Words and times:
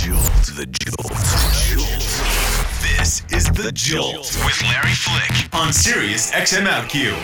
Jolt. 0.00 0.46
The 0.56 0.64
Jolt. 0.64 1.12
Jolt. 1.68 2.00
This 2.80 3.22
is 3.30 3.44
The 3.50 3.70
Jolt 3.70 4.34
with 4.46 4.62
Larry 4.62 4.94
Flick 4.94 5.54
on 5.54 5.74
Sirius 5.74 6.30
XMLQ. 6.30 7.14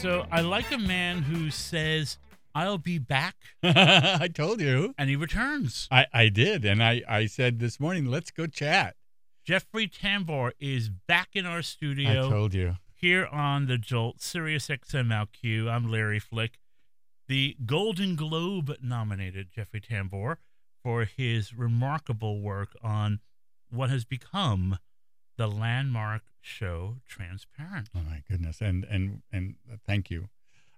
So 0.00 0.26
I 0.32 0.40
like 0.40 0.72
a 0.72 0.78
man 0.78 1.22
who 1.22 1.50
says, 1.50 2.18
I'll 2.52 2.78
be 2.78 2.98
back, 2.98 3.36
I 3.62 4.28
told 4.34 4.60
you. 4.60 4.92
and 4.98 5.08
he 5.08 5.14
returns. 5.14 5.86
I, 5.90 6.06
I 6.12 6.28
did. 6.30 6.64
And 6.64 6.82
I, 6.82 7.02
I 7.08 7.26
said 7.26 7.60
this 7.60 7.78
morning, 7.78 8.06
let's 8.06 8.32
go 8.32 8.48
chat. 8.48 8.96
Jeffrey 9.44 9.86
Tambor 9.86 10.50
is 10.58 10.88
back 10.88 11.28
in 11.34 11.46
our 11.46 11.62
studio. 11.62 12.26
I 12.26 12.28
told 12.28 12.54
you. 12.54 12.76
Here 12.98 13.26
on 13.26 13.66
the 13.66 13.78
Jolt, 13.78 14.20
Sirius 14.20 14.66
XMLQ. 14.66 15.70
I'm 15.70 15.88
Larry 15.88 16.18
Flick. 16.18 16.58
The 17.28 17.56
Golden 17.64 18.16
Globe 18.16 18.74
nominated 18.82 19.52
Jeffrey 19.54 19.80
Tambor 19.80 20.38
for 20.82 21.04
his 21.04 21.54
remarkable 21.54 22.40
work 22.40 22.70
on 22.82 23.20
what 23.70 23.88
has 23.90 24.04
become 24.04 24.78
the 25.36 25.46
landmark 25.46 26.22
show 26.40 26.96
Transparent. 27.06 27.88
Oh 27.94 28.00
my 28.00 28.22
goodness. 28.28 28.60
And 28.60 28.84
and 28.84 29.22
and 29.30 29.54
uh, 29.72 29.76
thank 29.86 30.10
you. 30.10 30.28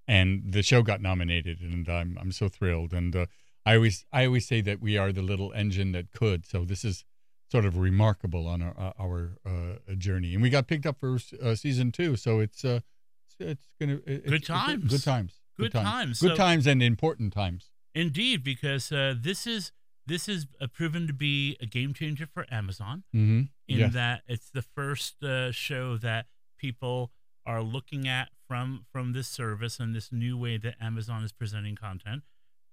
And 0.07 0.52
the 0.52 0.63
show 0.63 0.83
got 0.83 1.01
nominated 1.01 1.61
and 1.63 1.89
I'm 1.89 2.19
I'm 2.21 2.33
so 2.33 2.49
thrilled. 2.49 2.93
And 2.93 3.16
uh, 3.16 3.27
I 3.65 3.77
always 3.77 4.05
I 4.13 4.27
always 4.27 4.47
say 4.47 4.61
that 4.61 4.83
we 4.83 4.99
are 4.99 5.11
the 5.11 5.23
little 5.23 5.52
engine 5.55 5.93
that 5.93 6.13
could. 6.13 6.45
So 6.45 6.66
this 6.66 6.85
is 6.85 7.05
sort 7.51 7.65
of 7.65 7.77
remarkable 7.77 8.47
on 8.47 8.63
our 8.63 8.75
uh, 8.79 8.93
our 8.99 9.33
uh, 9.47 9.95
journey. 9.97 10.35
And 10.35 10.43
we 10.43 10.51
got 10.51 10.67
picked 10.67 10.87
up 10.87 10.99
for 10.99 11.19
uh, 11.43 11.55
season 11.55 11.93
2. 11.93 12.17
So 12.17 12.41
it's 12.41 12.65
uh 12.65 12.81
it's, 13.27 13.37
it's 13.41 13.67
going 13.79 13.91
to 13.99 14.03
Good 14.05 14.25
Good 14.27 14.45
times. 14.45 14.91
Good 14.91 15.03
times. 15.03 15.41
Good 15.59 15.73
times. 15.73 16.21
Good 16.21 16.37
times 16.37 16.67
and 16.67 16.83
important 16.83 17.33
times. 17.33 17.71
Indeed, 17.95 18.43
because 18.45 18.93
uh, 18.93 19.15
this 19.19 19.47
is 19.47 19.73
this 20.07 20.29
is 20.29 20.47
uh, 20.61 20.66
proven 20.66 21.07
to 21.07 21.13
be 21.13 21.57
a 21.61 21.66
game 21.66 21.93
changer 21.93 22.27
for 22.27 22.47
Amazon. 22.51 23.05
Mhm. 23.15 23.49
in 23.69 23.79
Yes. 23.79 23.93
that 23.93 24.23
it's 24.27 24.51
the 24.51 24.63
first 24.63 25.23
uh, 25.23 25.52
show 25.52 25.96
that 25.99 26.27
people 26.59 27.13
are 27.46 27.63
looking 27.63 28.07
at 28.09 28.30
from 28.49 28.87
from 28.93 29.13
this 29.13 29.29
service 29.29 29.79
and 29.79 29.95
this 29.95 30.11
new 30.13 30.37
way 30.39 30.57
that 30.59 30.74
Amazon 30.80 31.23
is 31.24 31.33
presenting 31.33 31.77
content, 31.77 32.23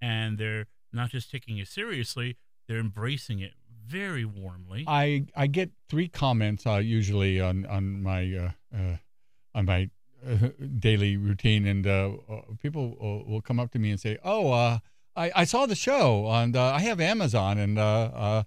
and 0.00 0.38
they're 0.38 0.66
not 0.92 1.10
just 1.10 1.30
taking 1.30 1.58
it 1.58 1.68
seriously; 1.68 2.36
they're 2.66 2.80
embracing 2.80 3.38
it 3.40 3.52
very 3.88 4.24
warmly. 4.24 4.84
I 4.86 5.26
I 5.34 5.46
get 5.46 5.70
three 5.88 6.08
comments 6.08 6.66
uh, 6.66 6.76
usually 6.76 7.40
on 7.40 7.66
on 7.66 8.02
my 8.02 8.34
uh, 8.34 8.50
uh, 8.76 8.96
on 9.54 9.64
my 9.64 9.90
uh, 10.26 10.48
daily 10.78 11.16
routine, 11.16 11.66
and 11.66 11.86
uh, 11.86 12.10
people 12.62 12.96
will, 13.00 13.24
will 13.24 13.40
come 13.40 13.58
up 13.58 13.70
to 13.72 13.78
me 13.78 13.90
and 13.90 14.00
say, 14.00 14.18
"Oh, 14.22 14.52
uh, 14.52 14.78
I 15.16 15.32
I 15.34 15.44
saw 15.44 15.66
the 15.66 15.74
show, 15.74 16.28
and 16.30 16.56
uh, 16.56 16.72
I 16.72 16.80
have 16.80 17.00
Amazon, 17.00 17.58
and 17.58 17.78
uh, 17.78 18.42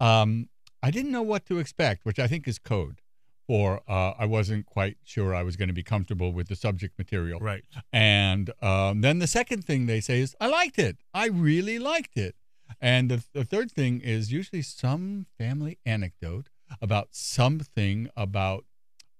uh, 0.00 0.04
um, 0.04 0.48
I 0.82 0.90
didn't 0.90 1.12
know 1.12 1.22
what 1.22 1.46
to 1.46 1.58
expect," 1.58 2.04
which 2.04 2.18
I 2.18 2.26
think 2.26 2.48
is 2.48 2.58
code 2.58 3.00
for 3.46 3.80
uh, 3.88 4.12
I 4.18 4.26
wasn't 4.26 4.66
quite 4.66 4.96
sure 5.04 5.34
I 5.34 5.42
was 5.42 5.56
going 5.56 5.68
to 5.68 5.74
be 5.74 5.82
comfortable 5.82 6.32
with 6.32 6.48
the 6.48 6.56
subject 6.56 6.98
material. 6.98 7.38
right. 7.40 7.64
And 7.92 8.50
um, 8.60 9.02
then 9.02 9.20
the 9.20 9.26
second 9.26 9.64
thing 9.64 9.86
they 9.86 10.00
say 10.00 10.20
is, 10.20 10.34
I 10.40 10.48
liked 10.48 10.78
it. 10.78 10.96
I 11.14 11.28
really 11.28 11.78
liked 11.78 12.16
it. 12.16 12.34
And 12.80 13.10
the, 13.10 13.24
the 13.32 13.44
third 13.44 13.70
thing 13.72 14.00
is 14.00 14.32
usually 14.32 14.62
some 14.62 15.26
family 15.38 15.78
anecdote 15.86 16.48
about 16.80 17.08
something 17.12 18.08
about 18.16 18.64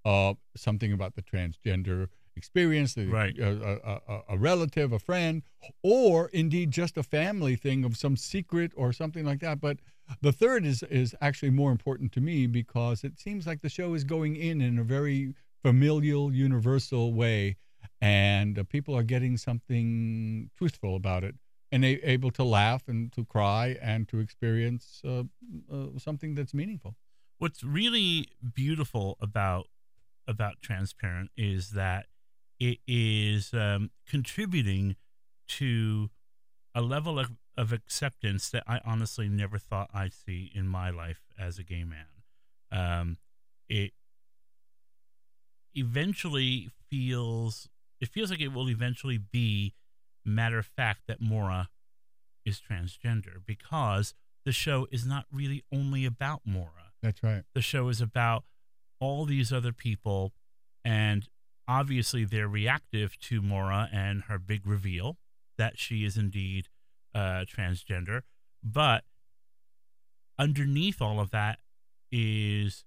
uh, 0.04 0.34
something 0.56 0.92
about 0.92 1.14
the 1.16 1.22
transgender 1.22 2.08
experience, 2.36 2.94
the, 2.94 3.06
Right. 3.06 3.36
a, 3.38 3.50
a, 3.50 4.14
a, 4.14 4.22
a 4.30 4.38
relative, 4.38 4.92
a 4.92 4.98
friend, 4.98 5.42
or 5.82 6.28
indeed 6.28 6.70
just 6.70 6.96
a 6.96 7.02
family 7.02 7.56
thing 7.56 7.84
of 7.84 7.96
some 7.96 8.16
secret 8.16 8.72
or 8.76 8.92
something 8.92 9.24
like 9.24 9.40
that. 9.40 9.60
But 9.60 9.78
the 10.20 10.32
third 10.32 10.64
is 10.64 10.82
is 10.84 11.14
actually 11.20 11.50
more 11.50 11.72
important 11.72 12.12
to 12.12 12.20
me 12.20 12.46
because 12.46 13.02
it 13.02 13.18
seems 13.18 13.46
like 13.46 13.62
the 13.62 13.68
show 13.68 13.94
is 13.94 14.04
going 14.04 14.36
in 14.36 14.60
in 14.60 14.78
a 14.78 14.84
very 14.84 15.34
familial, 15.62 16.32
universal 16.32 17.12
way, 17.12 17.56
and 18.00 18.58
uh, 18.58 18.64
people 18.64 18.94
are 18.94 19.02
getting 19.02 19.36
something 19.36 20.50
truthful 20.56 20.94
about 20.94 21.24
it, 21.24 21.34
and 21.76 21.84
a- 21.84 22.10
able 22.10 22.30
to 22.30 22.42
laugh 22.42 22.88
and 22.88 23.12
to 23.12 23.22
cry 23.22 23.76
and 23.82 24.08
to 24.08 24.18
experience 24.18 25.02
uh, 25.04 25.24
uh, 25.70 25.98
something 25.98 26.34
that's 26.34 26.54
meaningful. 26.54 26.96
What's 27.36 27.62
really 27.62 28.28
beautiful 28.54 29.18
about 29.20 29.66
about 30.26 30.62
Transparent 30.62 31.30
is 31.36 31.72
that 31.72 32.06
it 32.58 32.78
is 32.88 33.52
um, 33.52 33.90
contributing 34.08 34.96
to 35.48 36.08
a 36.74 36.80
level 36.80 37.18
of, 37.18 37.32
of 37.58 37.72
acceptance 37.74 38.48
that 38.50 38.64
I 38.66 38.80
honestly 38.82 39.28
never 39.28 39.58
thought 39.58 39.90
I'd 39.92 40.14
see 40.14 40.50
in 40.54 40.66
my 40.66 40.88
life 40.88 41.20
as 41.38 41.58
a 41.58 41.62
gay 41.62 41.84
man. 41.84 42.06
Um, 42.72 43.18
it 43.68 43.92
eventually 45.74 46.70
feels 46.88 47.68
it 48.00 48.08
feels 48.08 48.30
like 48.30 48.40
it 48.40 48.52
will 48.54 48.70
eventually 48.70 49.18
be 49.18 49.74
matter 50.26 50.58
of 50.58 50.66
fact 50.66 51.02
that 51.06 51.20
Maura 51.20 51.68
is 52.44 52.60
transgender 52.60 53.44
because 53.44 54.14
the 54.44 54.52
show 54.52 54.86
is 54.90 55.04
not 55.04 55.24
really 55.32 55.64
only 55.72 56.04
about 56.04 56.42
Maura 56.44 56.92
That's 57.02 57.22
right. 57.22 57.42
the 57.54 57.62
show 57.62 57.88
is 57.88 58.00
about 58.00 58.44
all 59.00 59.24
these 59.24 59.52
other 59.52 59.72
people 59.72 60.32
and 60.84 61.28
obviously 61.68 62.24
they're 62.24 62.48
reactive 62.48 63.18
to 63.18 63.42
Maura 63.42 63.88
and 63.92 64.22
her 64.22 64.38
big 64.38 64.66
reveal 64.66 65.16
that 65.58 65.78
she 65.78 66.04
is 66.04 66.16
indeed 66.16 66.68
uh, 67.14 67.44
transgender 67.44 68.22
but 68.62 69.04
underneath 70.38 71.00
all 71.02 71.18
of 71.18 71.30
that 71.30 71.58
is 72.12 72.84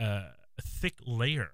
uh, 0.00 0.30
a 0.58 0.62
thick 0.62 0.94
layer 1.04 1.50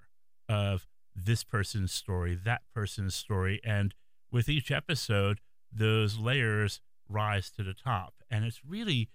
of 0.48 0.86
this 1.14 1.44
person's 1.44 1.92
story 1.92 2.34
that 2.34 2.62
person's 2.74 3.14
story 3.14 3.60
and 3.64 3.94
with 4.30 4.48
each 4.48 4.70
episode 4.70 5.40
those 5.72 6.18
layers 6.18 6.80
rise 7.08 7.50
to 7.50 7.62
the 7.62 7.74
top 7.74 8.14
and 8.30 8.44
it's 8.44 8.60
really 8.66 9.10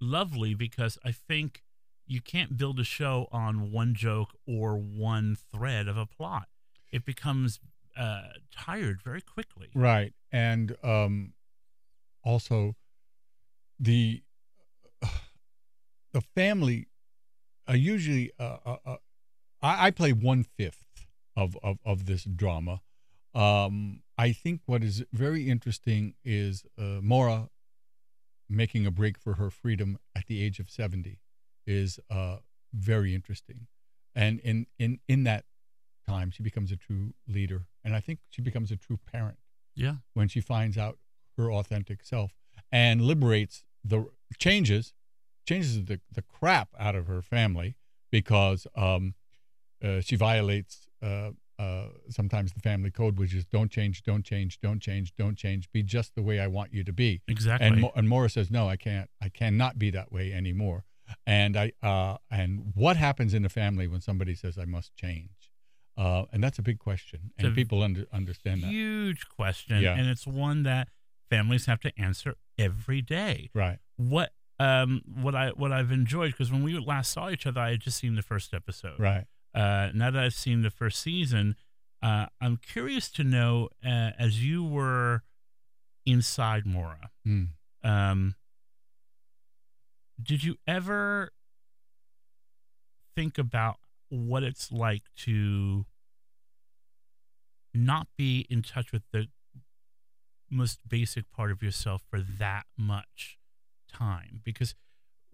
lovely 0.00 0.54
because 0.54 0.98
I 1.04 1.12
think 1.12 1.62
you 2.06 2.20
can't 2.20 2.56
build 2.56 2.80
a 2.80 2.84
show 2.84 3.28
on 3.30 3.70
one 3.70 3.94
joke 3.94 4.30
or 4.46 4.76
one 4.76 5.36
thread 5.52 5.88
of 5.88 5.96
a 5.96 6.06
plot. 6.06 6.48
It 6.90 7.04
becomes 7.04 7.60
uh, 7.96 8.22
tired 8.50 9.02
very 9.02 9.20
quickly. 9.20 9.68
Right. 9.74 10.14
And 10.32 10.74
um, 10.82 11.34
also 12.24 12.76
the 13.78 14.22
the 16.12 16.22
family 16.34 16.88
uh, 17.68 17.74
usually 17.74 18.32
uh, 18.38 18.56
uh, 18.64 18.76
uh, 18.86 18.96
I, 19.60 19.88
I 19.88 19.90
play 19.90 20.12
one 20.12 20.44
fifth 20.44 21.06
of, 21.36 21.56
of, 21.62 21.78
of 21.84 22.06
this 22.06 22.24
drama. 22.24 22.80
Um, 23.34 24.00
I 24.18 24.32
think 24.32 24.62
what 24.66 24.82
is 24.82 25.04
very 25.12 25.48
interesting 25.48 26.14
is 26.24 26.64
uh, 26.76 27.00
Maura 27.02 27.48
making 28.48 28.84
a 28.86 28.90
break 28.90 29.18
for 29.18 29.34
her 29.34 29.50
freedom 29.50 29.98
at 30.16 30.26
the 30.26 30.42
age 30.42 30.58
of 30.58 30.68
70 30.70 31.20
is 31.66 32.00
uh, 32.10 32.38
very 32.72 33.14
interesting. 33.14 33.66
And 34.14 34.40
in, 34.40 34.66
in, 34.78 34.98
in 35.08 35.24
that 35.24 35.44
time, 36.06 36.30
she 36.30 36.42
becomes 36.42 36.72
a 36.72 36.76
true 36.76 37.14
leader. 37.28 37.66
And 37.84 37.94
I 37.94 38.00
think 38.00 38.18
she 38.30 38.42
becomes 38.42 38.70
a 38.70 38.76
true 38.76 38.98
parent 39.10 39.38
Yeah. 39.74 39.96
when 40.14 40.28
she 40.28 40.40
finds 40.40 40.76
out 40.76 40.98
her 41.36 41.52
authentic 41.52 42.02
self 42.04 42.32
and 42.72 43.02
liberates 43.02 43.64
the 43.84 44.06
changes 44.38 44.92
changes 45.46 45.84
the, 45.86 46.00
the 46.12 46.20
crap 46.22 46.68
out 46.78 46.94
of 46.94 47.06
her 47.06 47.22
family 47.22 47.76
because 48.10 48.66
um, 48.76 49.14
uh, 49.82 50.00
she 50.00 50.16
violates 50.16 50.88
uh, 51.00 51.30
uh, 51.58 51.88
sometimes 52.08 52.52
the 52.52 52.60
family 52.60 52.90
code, 52.90 53.18
which 53.18 53.34
is 53.34 53.44
don't 53.44 53.70
change, 53.70 54.02
don't 54.02 54.24
change, 54.24 54.60
don't 54.60 54.80
change, 54.80 55.14
don't 55.16 55.36
change, 55.36 55.70
be 55.72 55.82
just 55.82 56.14
the 56.14 56.22
way 56.22 56.38
I 56.38 56.46
want 56.46 56.72
you 56.72 56.84
to 56.84 56.92
be. 56.92 57.22
Exactly. 57.26 57.66
And 57.66 57.80
Mo- 57.80 57.92
and 57.96 58.08
Morris 58.08 58.34
says, 58.34 58.50
no, 58.50 58.68
I 58.68 58.76
can't, 58.76 59.10
I 59.20 59.28
cannot 59.28 59.78
be 59.78 59.90
that 59.90 60.12
way 60.12 60.32
anymore. 60.32 60.84
And 61.26 61.56
I 61.56 61.72
uh, 61.82 62.18
and 62.30 62.72
what 62.74 62.96
happens 62.96 63.34
in 63.34 63.44
a 63.44 63.48
family 63.48 63.86
when 63.88 64.00
somebody 64.00 64.34
says 64.34 64.58
I 64.58 64.66
must 64.66 64.94
change? 64.94 65.30
Uh, 65.96 66.26
and 66.32 66.44
that's 66.44 66.58
a 66.58 66.62
big 66.62 66.78
question, 66.78 67.32
and 67.38 67.54
people 67.54 67.82
under, 67.82 68.06
understand 68.12 68.62
that. 68.62 68.68
Huge 68.68 69.28
question. 69.28 69.82
Yeah. 69.82 69.96
And 69.96 70.08
it's 70.08 70.28
one 70.28 70.62
that 70.62 70.90
families 71.28 71.66
have 71.66 71.80
to 71.80 71.92
answer 71.98 72.36
every 72.56 73.02
day. 73.02 73.50
Right. 73.54 73.78
What 73.96 74.32
um 74.60 75.02
what 75.06 75.34
I 75.34 75.50
what 75.50 75.72
I've 75.72 75.90
enjoyed 75.90 76.32
because 76.32 76.52
when 76.52 76.62
we 76.62 76.78
last 76.78 77.12
saw 77.12 77.30
each 77.30 77.46
other 77.46 77.60
I 77.60 77.70
had 77.70 77.80
just 77.80 77.98
seen 77.98 78.16
the 78.16 78.22
first 78.22 78.52
episode. 78.52 78.98
Right. 78.98 79.24
Uh 79.58 79.90
now 79.94 80.10
that 80.12 80.22
I've 80.22 80.34
seen 80.34 80.62
the 80.62 80.70
first 80.70 81.00
season, 81.02 81.56
uh 82.02 82.26
I'm 82.40 82.56
curious 82.58 83.10
to 83.12 83.24
know 83.24 83.68
uh, 83.84 84.10
as 84.18 84.44
you 84.44 84.62
were 84.64 85.22
inside 86.06 86.64
Maura, 86.66 87.10
Mm. 87.26 87.48
um 87.82 88.34
did 90.30 90.42
you 90.44 90.56
ever 90.66 91.32
think 93.16 93.38
about 93.38 93.76
what 94.10 94.42
it's 94.42 94.70
like 94.72 95.02
to 95.16 95.84
not 97.74 98.06
be 98.16 98.46
in 98.48 98.62
touch 98.62 98.92
with 98.92 99.02
the 99.12 99.28
most 100.50 100.78
basic 100.88 101.30
part 101.30 101.50
of 101.50 101.62
yourself 101.62 102.02
for 102.10 102.20
that 102.20 102.64
much 102.76 103.38
time 103.92 104.40
because 104.44 104.74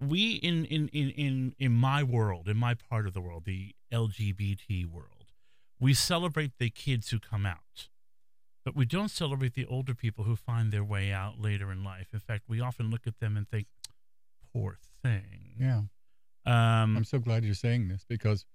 we 0.00 0.32
in 0.34 0.64
in 0.64 0.88
in 0.88 1.10
in 1.10 1.54
in 1.58 1.72
my 1.72 2.02
world 2.02 2.48
in 2.48 2.56
my 2.56 2.74
part 2.74 3.06
of 3.06 3.14
the 3.14 3.20
world 3.20 3.44
the 3.44 3.74
lgbt 3.92 4.86
world 4.86 5.24
we 5.80 5.92
celebrate 5.94 6.52
the 6.58 6.70
kids 6.70 7.10
who 7.10 7.18
come 7.18 7.44
out. 7.44 7.88
But 8.64 8.74
we 8.74 8.86
don't 8.86 9.10
celebrate 9.10 9.52
the 9.52 9.66
older 9.66 9.94
people 9.94 10.24
who 10.24 10.36
find 10.36 10.72
their 10.72 10.84
way 10.84 11.12
out 11.12 11.38
later 11.38 11.70
in 11.70 11.84
life. 11.84 12.08
In 12.14 12.20
fact 12.20 12.44
we 12.48 12.60
often 12.60 12.90
look 12.90 13.06
at 13.06 13.18
them 13.20 13.36
and 13.36 13.48
think 13.48 13.66
poor 14.52 14.78
thing. 15.02 15.56
Yeah. 15.58 15.82
um 16.46 16.96
I'm 16.96 17.04
so 17.04 17.18
glad 17.18 17.44
you're 17.44 17.54
saying 17.54 17.88
this 17.88 18.04
because 18.08 18.46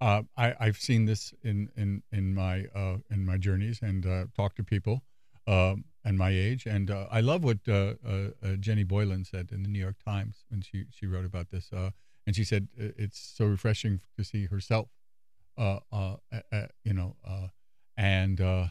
uh, 0.00 0.22
I, 0.36 0.54
I've 0.60 0.76
seen 0.76 1.06
this 1.06 1.32
in 1.42 1.70
in 1.76 2.02
in 2.12 2.34
my 2.34 2.66
uh, 2.74 2.98
in 3.10 3.24
my 3.24 3.38
journeys 3.38 3.80
and 3.80 4.04
uh, 4.04 4.24
talked 4.36 4.56
to 4.56 4.64
people 4.64 5.02
um, 5.46 5.84
and 6.04 6.18
my 6.18 6.30
age, 6.30 6.66
and 6.66 6.90
uh, 6.90 7.06
I 7.10 7.20
love 7.20 7.42
what 7.42 7.58
uh, 7.66 7.94
uh, 8.06 8.28
uh, 8.42 8.56
Jenny 8.60 8.84
Boylan 8.84 9.24
said 9.24 9.50
in 9.50 9.62
the 9.62 9.68
New 9.68 9.78
York 9.78 9.96
Times 10.04 10.44
when 10.48 10.60
she 10.60 10.84
she 10.90 11.06
wrote 11.06 11.24
about 11.24 11.50
this, 11.50 11.72
uh, 11.72 11.90
and 12.26 12.36
she 12.36 12.44
said 12.44 12.68
it's 12.76 13.18
so 13.18 13.46
refreshing 13.46 14.00
to 14.16 14.24
see 14.24 14.46
herself, 14.46 14.88
uh, 15.56 15.80
uh, 15.90 16.16
uh, 16.32 16.40
uh, 16.52 16.66
you 16.84 16.92
know, 16.92 17.16
uh, 17.26 17.48
and 17.96 18.40
uh, 18.40 18.66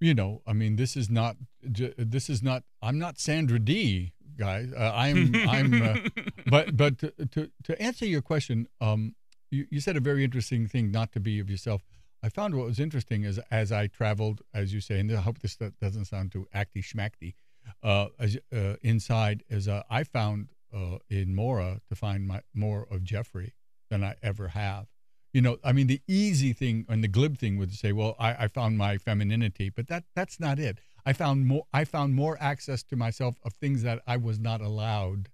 you 0.00 0.14
know, 0.14 0.42
I 0.46 0.52
mean, 0.52 0.76
this 0.76 0.96
is 0.96 1.10
not 1.10 1.36
this 1.62 2.30
is 2.30 2.42
not 2.42 2.64
I'm 2.80 2.98
not 2.98 3.18
Sandra 3.18 3.58
Dee, 3.58 4.14
guys. 4.36 4.72
Uh, 4.72 4.92
I'm 4.94 5.34
I'm. 5.48 5.82
Uh, 5.82 5.96
but 6.50 6.76
but 6.76 6.98
to, 6.98 7.12
to 7.30 7.50
to 7.64 7.82
answer 7.82 8.06
your 8.06 8.22
question, 8.22 8.68
um, 8.80 9.14
you, 9.50 9.66
you 9.70 9.80
said 9.80 9.96
a 9.96 10.00
very 10.00 10.24
interesting 10.24 10.66
thing, 10.66 10.90
not 10.90 11.12
to 11.12 11.20
be 11.20 11.38
of 11.38 11.50
yourself. 11.50 11.82
I 12.22 12.28
found 12.28 12.54
what 12.54 12.66
was 12.66 12.78
interesting 12.78 13.24
is 13.24 13.40
as 13.50 13.72
I 13.72 13.88
traveled, 13.88 14.42
as 14.54 14.72
you 14.72 14.80
say, 14.80 15.00
and 15.00 15.10
I 15.10 15.20
hope 15.20 15.40
this 15.40 15.56
doesn't 15.56 16.04
sound 16.04 16.30
too 16.32 16.46
acty 16.54 16.82
schmackty, 16.82 17.34
uh, 17.82 18.08
as, 18.18 18.36
uh, 18.54 18.76
inside 18.82 19.42
is 19.48 19.66
uh, 19.68 19.82
I 19.90 20.04
found 20.04 20.48
uh, 20.72 20.98
in 21.10 21.34
Maura 21.34 21.80
to 21.88 21.94
find 21.94 22.26
my 22.26 22.42
more 22.54 22.86
of 22.90 23.02
Jeffrey 23.02 23.54
than 23.90 24.04
I 24.04 24.14
ever 24.22 24.48
have. 24.48 24.86
You 25.32 25.40
know, 25.40 25.58
I 25.64 25.72
mean, 25.72 25.86
the 25.86 26.00
easy 26.06 26.52
thing 26.52 26.84
and 26.88 27.02
the 27.02 27.08
glib 27.08 27.38
thing 27.38 27.58
would 27.58 27.72
say, 27.72 27.92
well, 27.92 28.14
I, 28.18 28.44
I 28.44 28.48
found 28.48 28.78
my 28.78 28.98
femininity, 28.98 29.70
but 29.70 29.88
that 29.88 30.04
that's 30.14 30.38
not 30.38 30.58
it. 30.58 30.78
I 31.04 31.12
found 31.12 31.46
more. 31.46 31.64
I 31.72 31.84
found 31.84 32.14
more 32.14 32.36
access 32.40 32.82
to 32.84 32.96
myself 32.96 33.36
of 33.42 33.54
things 33.54 33.82
that 33.82 34.00
I 34.06 34.16
was 34.16 34.38
not 34.38 34.60
allowed 34.60 35.28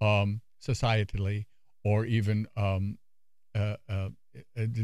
um, 0.00 0.40
societally 0.62 1.44
or 1.84 2.04
even 2.06 2.46
um, 2.56 2.98
uh, 3.54 3.76
uh, 3.88 4.08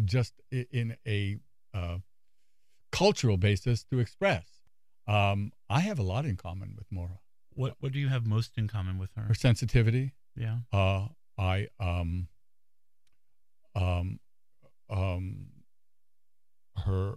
just 0.04 0.34
in 0.50 0.96
a 1.06 1.38
uh, 1.74 1.98
cultural 2.92 3.36
basis 3.36 3.84
to 3.84 3.98
express. 3.98 4.46
Um, 5.06 5.52
I 5.68 5.80
have 5.80 5.98
a 5.98 6.02
lot 6.02 6.24
in 6.24 6.36
common 6.36 6.74
with 6.76 6.86
Maura. 6.90 7.18
what 7.54 7.74
what 7.80 7.92
do 7.92 7.98
you 7.98 8.08
have 8.08 8.26
most 8.26 8.56
in 8.56 8.68
common 8.68 8.98
with 8.98 9.10
her 9.16 9.22
Her 9.22 9.34
sensitivity. 9.34 10.12
yeah 10.36 10.58
Uh, 10.72 11.08
I 11.38 11.68
um, 11.78 12.28
um, 13.74 14.20
um, 14.88 15.46
her 16.84 17.14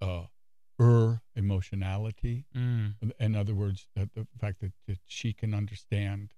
uh, 0.00 0.24
her 0.78 1.22
emotionality. 1.36 2.46
mm. 2.54 2.94
in 3.20 3.36
other 3.36 3.54
words, 3.54 3.86
the, 3.94 4.10
the 4.14 4.26
fact 4.38 4.60
that, 4.60 4.72
that 4.86 4.98
she 5.06 5.32
can 5.32 5.54
understand 5.54 6.32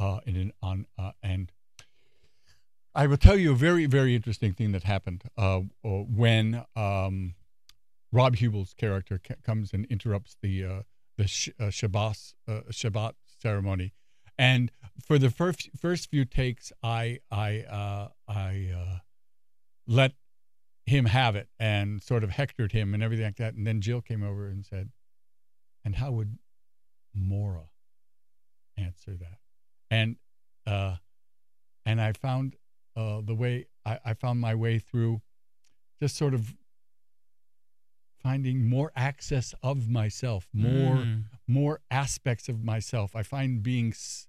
uh, 0.00 0.18
in 0.26 0.36
an 0.36 0.52
on 0.60 0.86
uh, 0.98 1.12
and 1.22 1.52
I 2.94 3.06
will 3.08 3.16
tell 3.16 3.36
you 3.36 3.52
a 3.52 3.56
very 3.56 3.86
very 3.86 4.14
interesting 4.14 4.52
thing 4.52 4.72
that 4.72 4.84
happened 4.84 5.24
uh, 5.36 5.60
uh, 5.84 5.88
when 5.88 6.64
um, 6.76 7.34
Rob 8.12 8.36
Huebel's 8.36 8.72
character 8.74 9.20
ca- 9.26 9.34
comes 9.44 9.72
and 9.72 9.84
interrupts 9.86 10.36
the 10.40 10.64
uh, 10.64 10.82
the 11.18 11.26
sh- 11.26 11.50
uh, 11.58 11.64
Shabbat 11.64 12.34
uh, 12.46 12.60
Shabbat 12.70 13.14
ceremony, 13.42 13.92
and 14.38 14.70
for 15.04 15.18
the 15.18 15.30
first 15.30 15.70
first 15.78 16.08
few 16.10 16.24
takes, 16.24 16.72
I 16.82 17.18
I 17.30 17.62
uh, 17.62 18.08
I 18.28 19.00
let 19.86 20.12
him 20.86 21.06
have 21.06 21.34
it 21.34 21.48
and 21.58 22.02
sort 22.02 22.22
of 22.22 22.30
hectored 22.30 22.72
him 22.72 22.94
and 22.94 23.02
everything 23.02 23.24
like 23.24 23.36
that, 23.36 23.54
and 23.54 23.66
then 23.66 23.80
Jill 23.80 24.02
came 24.02 24.22
over 24.22 24.46
and 24.46 24.64
said, 24.64 24.90
"And 25.84 25.96
how 25.96 26.12
would 26.12 26.38
Maura 27.12 27.70
answer 28.76 29.16
that?" 29.16 29.38
And 29.90 30.16
and 31.86 32.00
I 32.00 32.12
found 32.12 32.56
uh, 32.96 33.20
the 33.24 33.34
way 33.34 33.66
I, 33.84 33.98
I 34.04 34.14
found 34.14 34.40
my 34.40 34.54
way 34.54 34.78
through 34.78 35.20
just 36.00 36.16
sort 36.16 36.34
of 36.34 36.54
finding 38.22 38.66
more 38.68 38.90
access 38.96 39.54
of 39.62 39.88
myself, 39.90 40.48
more 40.52 40.96
Mm. 41.04 41.24
more 41.46 41.80
aspects 41.90 42.48
of 42.48 42.64
myself. 42.64 43.14
I 43.14 43.22
find 43.22 43.62
being 43.62 43.90
s- 43.90 44.28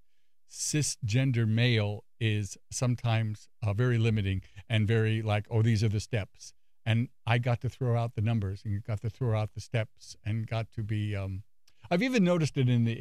cisgender 0.51 1.47
male 1.47 2.03
is 2.19 2.57
sometimes 2.71 3.47
uh, 3.63 3.73
very 3.73 3.97
limiting 3.97 4.41
and 4.69 4.85
very 4.88 5.21
like, 5.21 5.45
oh, 5.50 5.62
these 5.62 5.81
are 5.83 5.89
the 5.89 6.00
steps. 6.01 6.53
And 6.85 7.07
I 7.25 7.38
got 7.39 7.62
to 7.62 7.69
throw 7.69 7.97
out 7.97 8.15
the 8.15 8.21
numbers 8.21 8.62
and 8.65 8.83
got 8.83 9.01
to 9.01 9.09
throw 9.09 9.38
out 9.39 9.53
the 9.53 9.62
steps 9.62 10.15
and 10.25 10.45
got 10.45 10.71
to 10.73 10.83
be. 10.83 11.15
Um, 11.15 11.44
I've 11.89 12.03
even 12.03 12.23
noticed 12.23 12.57
it 12.57 12.67
in 12.69 12.83
the 12.83 12.94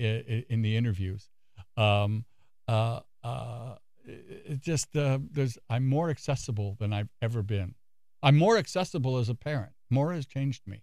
in 0.52 0.62
the 0.62 0.76
interviews. 0.76 1.28
Um, 1.76 2.24
uh, 2.68 3.00
uh, 3.22 3.76
it 4.04 4.42
it 4.52 4.60
just 4.60 4.96
uh, 4.96 5.18
there's 5.30 5.58
I'm 5.70 5.86
more 5.86 6.10
accessible 6.10 6.76
than 6.78 6.92
I've 6.92 7.10
ever 7.22 7.42
been. 7.42 7.74
I'm 8.22 8.36
more 8.36 8.56
accessible 8.56 9.18
as 9.18 9.28
a 9.28 9.34
parent. 9.34 9.72
More 9.90 10.12
has 10.12 10.26
changed 10.26 10.62
me. 10.66 10.82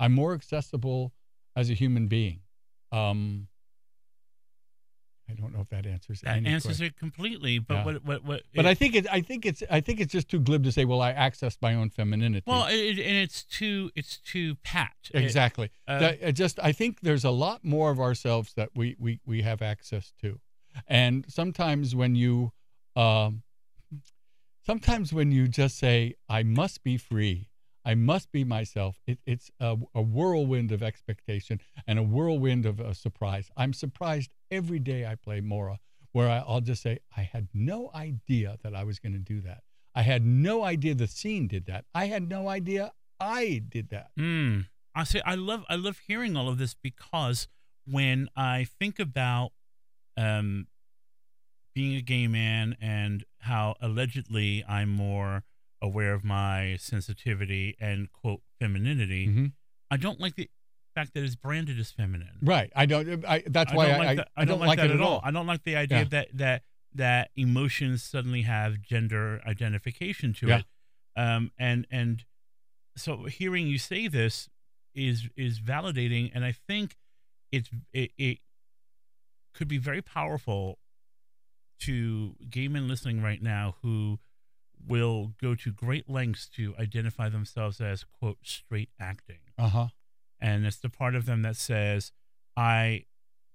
I'm 0.00 0.12
more 0.14 0.32
accessible 0.34 1.12
as 1.56 1.70
a 1.70 1.74
human 1.74 2.08
being. 2.08 2.40
Um, 2.92 3.48
I 5.30 5.34
don't 5.34 5.52
know 5.52 5.60
if 5.60 5.68
that 5.68 5.84
answers 5.84 6.22
that 6.22 6.38
answers 6.46 6.78
question. 6.78 6.86
it 6.86 6.96
completely 6.96 7.58
but 7.58 7.74
Yeah. 7.74 7.84
what 7.84 8.04
what 8.04 8.24
what 8.24 8.42
But 8.54 8.64
it- 8.64 8.68
I 8.68 8.74
think 8.74 8.94
it. 8.94 9.06
I 9.12 9.20
think 9.20 9.44
it's. 9.44 9.62
I 9.70 9.80
think 9.82 10.00
it's 10.00 10.10
just 10.12 10.28
too 10.30 10.40
glib 10.40 10.64
to 10.64 10.72
say. 10.72 10.86
Well, 10.86 11.02
I 11.02 11.12
accessed 11.12 11.58
my 11.60 11.74
own 11.74 11.90
femininity. 11.90 12.44
well 12.46 12.66
it, 12.66 12.98
and 12.98 13.16
it's 13.16 13.44
too 13.44 13.90
it's 13.94 14.18
too 14.18 14.54
pat 14.62 14.94
It- 15.12 15.22
exactly. 15.22 15.70
uh, 15.86 15.98
That- 15.98 16.22
it 16.22 16.32
just. 16.32 16.58
I 16.60 16.72
think 16.72 17.00
there's 17.02 17.24
a 17.24 17.30
lot 17.30 17.62
more 17.62 17.90
of 17.90 18.00
ourselves 18.00 18.54
that 18.54 18.70
we 18.74 18.96
we 18.98 19.20
we 19.26 19.42
have 19.42 19.60
access 19.60 20.12
to, 20.22 20.40
and 20.86 21.26
sometimes 21.28 21.94
when 21.94 22.14
you, 22.14 22.52
um, 22.98 23.42
sometimes 24.66 25.12
when 25.12 25.32
you 25.32 25.48
just 25.48 25.78
say, 25.78 26.14
"I 26.28 26.42
must 26.42 26.82
be 26.82 26.96
free," 26.96 27.48
I 27.84 27.94
must 27.94 28.30
be 28.32 28.44
myself. 28.44 29.00
It, 29.06 29.18
it's 29.24 29.50
a, 29.60 29.76
a 29.94 30.02
whirlwind 30.02 30.72
of 30.72 30.82
expectation 30.82 31.60
and 31.86 31.98
a 31.98 32.02
whirlwind 32.02 32.66
of 32.66 32.80
uh, 32.80 32.92
surprise. 32.92 33.50
I'm 33.56 33.72
surprised 33.72 34.30
every 34.50 34.78
day 34.78 35.06
I 35.06 35.14
play 35.14 35.40
Maura, 35.40 35.78
where 36.12 36.28
I, 36.28 36.44
I'll 36.46 36.60
just 36.60 36.82
say, 36.82 36.98
I 37.16 37.22
had 37.22 37.48
no 37.54 37.90
idea 37.94 38.58
that 38.62 38.74
I 38.74 38.84
was 38.84 38.98
going 38.98 39.14
to 39.14 39.18
do 39.18 39.40
that. 39.40 39.62
I 39.94 40.02
had 40.02 40.24
no 40.24 40.64
idea 40.64 40.94
the 40.94 41.06
scene 41.06 41.48
did 41.48 41.64
that. 41.66 41.86
I 41.94 42.06
had 42.06 42.28
no 42.28 42.48
idea 42.48 42.92
I 43.18 43.62
did 43.66 43.88
that. 43.88 44.10
Mm. 44.18 44.66
I 44.94 45.04
say 45.04 45.22
I 45.24 45.34
love 45.34 45.64
I 45.68 45.76
love 45.76 46.00
hearing 46.06 46.36
all 46.36 46.48
of 46.48 46.58
this 46.58 46.74
because 46.74 47.48
when 47.86 48.28
I 48.36 48.66
think 48.78 48.98
about 48.98 49.52
um, 50.16 50.66
being 51.78 51.94
a 51.94 52.00
gay 52.02 52.26
man 52.26 52.76
and 52.80 53.22
how 53.42 53.76
allegedly 53.80 54.64
I'm 54.68 54.88
more 54.88 55.44
aware 55.80 56.12
of 56.12 56.24
my 56.24 56.76
sensitivity 56.80 57.76
and 57.78 58.10
quote 58.10 58.40
femininity, 58.58 59.28
Mhm. 59.28 59.52
I 59.88 59.96
don't 59.96 60.18
like 60.18 60.34
the 60.34 60.50
fact 60.96 61.14
that 61.14 61.22
it's 61.22 61.36
branded 61.36 61.78
as 61.78 61.92
feminine. 61.92 62.38
Right. 62.42 62.72
I 62.74 62.84
don't. 62.86 63.24
I, 63.24 63.44
that's 63.46 63.72
I 63.72 63.76
why 63.76 63.86
don't 63.86 63.94
I, 63.94 63.98
like 63.98 64.08
I, 64.08 64.14
that, 64.16 64.28
I 64.36 64.44
don't 64.44 64.58
like 64.58 64.76
that 64.78 64.90
it 64.90 64.94
at 64.94 65.00
all. 65.00 65.20
I 65.22 65.30
don't 65.30 65.46
like 65.46 65.62
the 65.62 65.76
idea 65.76 65.98
Yeah. 65.98 66.04
that 66.04 66.28
that 66.34 66.62
that 66.94 67.30
emotions 67.36 68.02
suddenly 68.02 68.42
have 68.42 68.80
gender 68.80 69.40
identification 69.46 70.32
to 70.34 70.48
Yeah. 70.48 70.58
it. 70.58 70.64
Um, 71.14 71.52
and 71.56 71.86
and 71.92 72.24
so 72.96 73.26
hearing 73.26 73.68
you 73.68 73.78
say 73.78 74.08
this 74.08 74.48
is 74.96 75.28
is 75.36 75.60
validating, 75.60 76.32
and 76.34 76.44
I 76.44 76.50
think 76.50 76.96
it's 77.52 77.70
it, 77.92 78.10
it 78.18 78.38
could 79.54 79.68
be 79.68 79.78
very 79.78 80.02
powerful 80.02 80.80
to 81.80 82.34
gay 82.50 82.68
men 82.68 82.88
listening 82.88 83.22
right 83.22 83.42
now 83.42 83.76
who 83.82 84.18
will 84.86 85.32
go 85.40 85.54
to 85.54 85.72
great 85.72 86.08
lengths 86.08 86.48
to 86.48 86.74
identify 86.78 87.28
themselves 87.28 87.80
as 87.80 88.04
quote 88.04 88.38
straight 88.42 88.90
acting 89.00 89.38
Uh 89.58 89.68
huh. 89.68 89.86
and 90.40 90.64
it's 90.66 90.78
the 90.78 90.88
part 90.88 91.14
of 91.14 91.26
them 91.26 91.42
that 91.42 91.56
says 91.56 92.12
i 92.56 93.04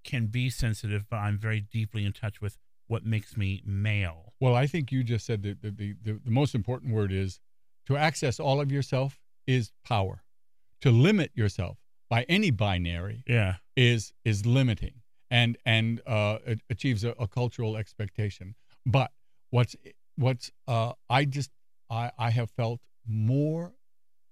can 0.04 0.28
be 0.28 0.50
sensitive 0.50 1.06
but 1.10 1.18
i'm 1.18 1.38
very 1.38 1.62
deeply 1.62 2.06
in 2.06 2.12
touch 2.14 2.42
with 2.42 2.58
what 2.88 3.06
makes 3.06 3.38
me 3.38 3.62
male 3.66 4.34
Well, 4.42 4.56
I 4.56 4.68
think 4.68 4.92
you 4.92 5.04
just 5.06 5.26
said 5.26 5.42
that 5.44 5.62
the, 5.62 5.72
the, 5.72 5.96
the, 6.04 6.20
the 6.26 6.32
most 6.32 6.54
important 6.54 6.94
word 6.94 7.14
is 7.14 7.40
to 7.88 7.96
access 7.96 8.40
all 8.40 8.60
of 8.60 8.72
yourself 8.72 9.18
is 9.48 9.72
power. 9.86 10.22
To 10.82 10.92
limit 10.92 11.32
yourself 11.34 11.78
by 12.10 12.24
any 12.28 12.52
binary 12.52 13.24
yeah 13.26 13.56
is 13.78 14.12
is 14.26 14.46
limiting 14.46 14.96
and 15.34 15.58
and 15.66 16.00
uh, 16.06 16.38
achieves 16.70 17.04
a, 17.04 17.10
a 17.20 17.28
cultural 17.28 17.76
expectation. 17.76 18.54
But 18.86 19.12
what's 19.50 19.76
what's 20.16 20.52
uh, 20.68 20.94
I 21.10 21.26
just 21.26 21.50
I 21.90 22.12
I 22.20 22.30
have 22.30 22.52
felt 22.52 22.82
more 23.08 23.74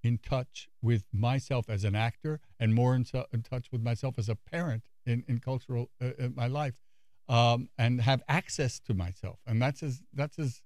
in 0.04 0.20
touch 0.20 0.70
with 0.82 1.04
myself 1.12 1.70
as 1.70 1.84
an 1.84 1.96
actor 1.96 2.40
and 2.60 2.74
more 2.74 2.94
in, 2.96 3.06
in 3.34 3.42
touch 3.42 3.72
with 3.72 3.82
myself 3.82 4.18
as 4.18 4.30
a 4.30 4.36
parent 4.36 4.84
in, 5.06 5.24
in 5.28 5.40
cultural 5.40 5.90
uh, 6.02 6.12
in 6.18 6.34
my 6.36 6.48
life 6.48 6.76
um, 7.28 7.70
and 7.78 8.02
have 8.02 8.24
access 8.28 8.80
to 8.80 8.94
myself 8.96 9.38
and 9.46 9.62
that's 9.62 9.84
as 9.84 10.02
that's 10.14 10.40
as 10.40 10.62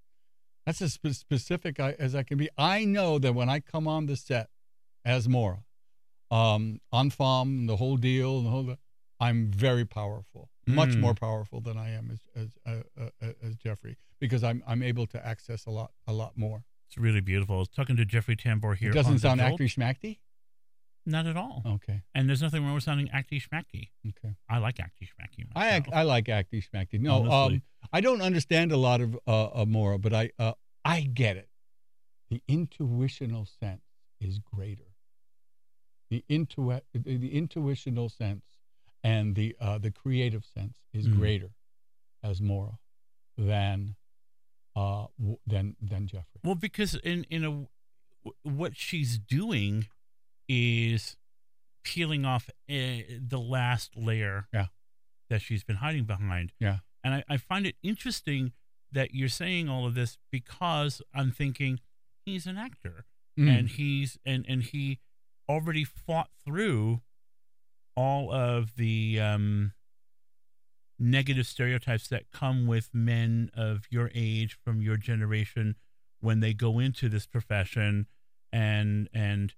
that's 0.66 0.82
as 0.82 0.94
spe- 0.94 1.08
specific 1.08 1.78
I, 1.78 1.92
as 1.92 2.14
I 2.14 2.24
can 2.24 2.38
be. 2.38 2.48
I 2.58 2.84
know 2.84 3.18
that 3.20 3.34
when 3.34 3.48
I 3.48 3.60
come 3.60 3.86
on 3.86 4.06
the 4.06 4.16
set 4.16 4.48
as 5.04 5.28
Maura, 5.28 5.62
um, 6.30 6.80
on 6.90 7.10
farm, 7.10 7.66
the 7.66 7.76
whole 7.76 7.96
deal, 7.96 8.42
the 8.42 8.50
whole, 8.50 8.76
I'm 9.20 9.50
very 9.50 9.84
powerful, 9.86 10.50
much 10.66 10.90
Mm. 10.90 11.00
more 11.00 11.14
powerful 11.14 11.60
than 11.60 11.76
I 11.78 11.90
am 11.90 12.10
as 12.10 12.20
as 12.34 12.48
uh, 12.66 12.82
uh, 13.00 13.10
uh, 13.22 13.32
as 13.42 13.56
Jeffrey, 13.56 13.96
because 14.20 14.44
I'm 14.44 14.62
I'm 14.66 14.82
able 14.82 15.06
to 15.08 15.26
access 15.26 15.66
a 15.66 15.70
lot 15.70 15.92
a 16.06 16.12
lot 16.12 16.36
more. 16.36 16.64
It's 16.88 16.98
really 16.98 17.20
beautiful. 17.20 17.56
I 17.56 17.58
was 17.60 17.68
talking 17.68 17.96
to 17.96 18.04
Jeffrey 18.04 18.36
Tambor 18.36 18.76
here. 18.76 18.90
It 18.90 18.94
doesn't 18.94 19.18
sound 19.20 19.40
acty 19.40 19.66
schmacky. 19.68 20.18
Not 21.08 21.26
at 21.26 21.36
all. 21.36 21.62
Okay, 21.64 22.02
And 22.16 22.28
there's 22.28 22.42
nothing 22.42 22.64
wrong 22.64 22.74
with 22.74 22.82
sounding 22.82 23.06
acty 23.08 23.40
schmacky. 23.40 23.90
okay. 24.08 24.34
I 24.50 24.58
like 24.58 24.76
acty 24.78 25.06
schmacky. 25.06 25.46
I 25.54 25.68
ac- 25.68 25.78
myself. 25.82 25.94
I 25.94 26.02
like 26.02 26.24
acty 26.24 26.60
schmacky. 26.66 27.00
No, 27.00 27.30
um, 27.30 27.62
I 27.92 28.00
don't 28.00 28.20
understand 28.20 28.72
a 28.72 28.76
lot 28.76 29.00
of 29.00 29.16
uh, 29.26 29.60
uh 29.60 29.64
Maura, 29.66 29.98
but 30.00 30.12
I 30.12 30.30
uh, 30.38 30.54
I 30.84 31.02
get 31.02 31.36
it. 31.36 31.48
The 32.28 32.42
intuitional 32.48 33.46
sense 33.46 33.82
is 34.20 34.40
greater. 34.40 34.96
The 36.10 36.24
intu 36.28 36.72
the, 36.92 37.16
the 37.18 37.32
intuitional 37.36 38.08
sense 38.08 38.42
and 39.14 39.34
the 39.36 39.48
uh, 39.60 39.78
the 39.78 39.90
creative 40.02 40.44
sense 40.44 40.76
is 40.92 41.06
Mm. 41.06 41.16
greater 41.18 41.50
as 42.22 42.40
Maura 42.40 42.78
than 43.38 43.96
uh 44.74 45.06
w- 45.18 45.38
than 45.46 45.76
than 45.80 46.06
Jeffrey. 46.06 46.40
Well, 46.44 46.54
because 46.68 46.94
in 47.12 47.24
in 47.36 47.42
a 47.44 47.50
w- 47.50 47.68
what 48.42 48.76
she's 48.76 49.18
doing 49.18 49.86
is 50.48 51.16
peeling 51.84 52.24
off 52.24 52.48
uh, 52.68 52.74
the 53.34 53.38
last 53.56 53.96
layer 53.96 54.48
Yeah. 54.52 54.66
that 55.30 55.40
she's 55.42 55.62
been 55.64 55.76
hiding 55.76 56.04
behind. 56.04 56.52
Yeah. 56.58 56.78
And 57.04 57.14
I, 57.14 57.24
I 57.28 57.36
find 57.36 57.66
it 57.66 57.76
interesting 57.82 58.52
that 58.92 59.14
you're 59.14 59.28
saying 59.28 59.68
all 59.68 59.86
of 59.86 59.94
this 59.94 60.18
because 60.32 61.00
I'm 61.14 61.30
thinking 61.30 61.80
he's 62.24 62.46
an 62.46 62.56
actor 62.56 63.04
Mm. 63.38 63.58
and 63.58 63.68
he's 63.68 64.18
and 64.24 64.46
and 64.48 64.62
he 64.62 64.98
already 65.48 65.84
fought 65.84 66.30
through 66.44 67.02
all 67.96 68.32
of 68.32 68.76
the 68.76 69.18
um 69.20 69.72
negative 70.98 71.46
stereotypes 71.46 72.08
that 72.08 72.30
come 72.32 72.66
with 72.66 72.90
men 72.92 73.50
of 73.54 73.84
your 73.90 74.10
age 74.14 74.56
from 74.64 74.80
your 74.80 74.96
generation 74.96 75.76
when 76.20 76.40
they 76.40 76.54
go 76.54 76.78
into 76.78 77.08
this 77.08 77.26
profession 77.26 78.06
and 78.52 79.08
and 79.12 79.54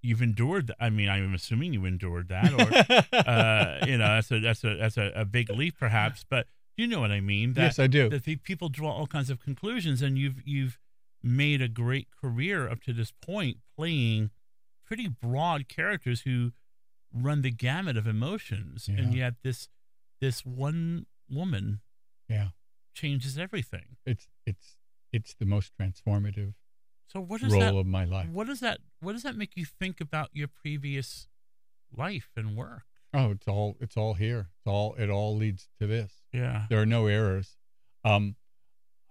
you've 0.00 0.22
endured 0.22 0.68
th- 0.68 0.76
i 0.80 0.88
mean 0.88 1.08
i'm 1.08 1.34
assuming 1.34 1.72
you 1.72 1.84
endured 1.84 2.28
that 2.28 2.52
or 2.52 3.04
uh 3.28 3.84
you 3.86 3.98
know 3.98 4.06
that's 4.06 4.30
a 4.30 4.40
that's 4.40 4.64
a 4.64 4.76
that's 4.76 4.96
a, 4.96 5.12
a 5.14 5.24
big 5.24 5.50
leap 5.50 5.74
perhaps 5.78 6.24
but 6.28 6.46
you 6.76 6.86
know 6.86 7.00
what 7.00 7.10
i 7.10 7.20
mean 7.20 7.52
that 7.54 7.62
yes, 7.62 7.78
I 7.78 7.86
do. 7.86 8.08
that 8.08 8.24
the 8.24 8.36
people 8.36 8.68
draw 8.68 8.90
all 8.92 9.06
kinds 9.06 9.28
of 9.28 9.40
conclusions 9.40 10.00
and 10.00 10.16
you've 10.16 10.40
you've 10.46 10.78
made 11.22 11.60
a 11.60 11.68
great 11.68 12.08
career 12.22 12.68
up 12.68 12.80
to 12.82 12.92
this 12.92 13.12
point 13.20 13.58
playing 13.76 14.30
pretty 14.86 15.08
broad 15.08 15.68
characters 15.68 16.22
who 16.22 16.52
run 17.12 17.42
the 17.42 17.50
gamut 17.50 17.96
of 17.96 18.06
emotions 18.06 18.88
and 18.88 19.14
yet 19.14 19.34
this 19.42 19.68
this 20.20 20.44
one 20.44 21.06
woman 21.30 21.80
yeah, 22.28 22.48
changes 22.94 23.38
everything 23.38 23.96
it's 24.04 24.28
it's 24.46 24.76
it's 25.12 25.34
the 25.34 25.46
most 25.46 25.72
transformative 25.80 26.54
so 27.06 27.20
what 27.20 27.42
is 27.42 27.52
role 27.52 27.60
that 27.60 27.74
of 27.74 27.86
my 27.86 28.04
life. 28.04 28.28
what 28.28 28.46
does 28.46 28.60
that 28.60 28.78
what 29.00 29.12
does 29.12 29.22
that 29.22 29.36
make 29.36 29.52
you 29.56 29.64
think 29.64 30.00
about 30.00 30.28
your 30.32 30.48
previous 30.48 31.26
life 31.96 32.28
and 32.36 32.56
work 32.56 32.82
Oh, 33.14 33.30
it's 33.30 33.48
all 33.48 33.78
it's 33.80 33.96
all 33.96 34.12
here. 34.14 34.50
It's 34.58 34.66
all 34.66 34.94
it 34.98 35.08
all 35.08 35.34
leads 35.34 35.68
to 35.80 35.86
this. 35.86 36.12
yeah 36.30 36.66
There 36.68 36.78
are 36.78 36.84
no 36.84 37.06
errors. 37.06 37.56
Um, 38.04 38.36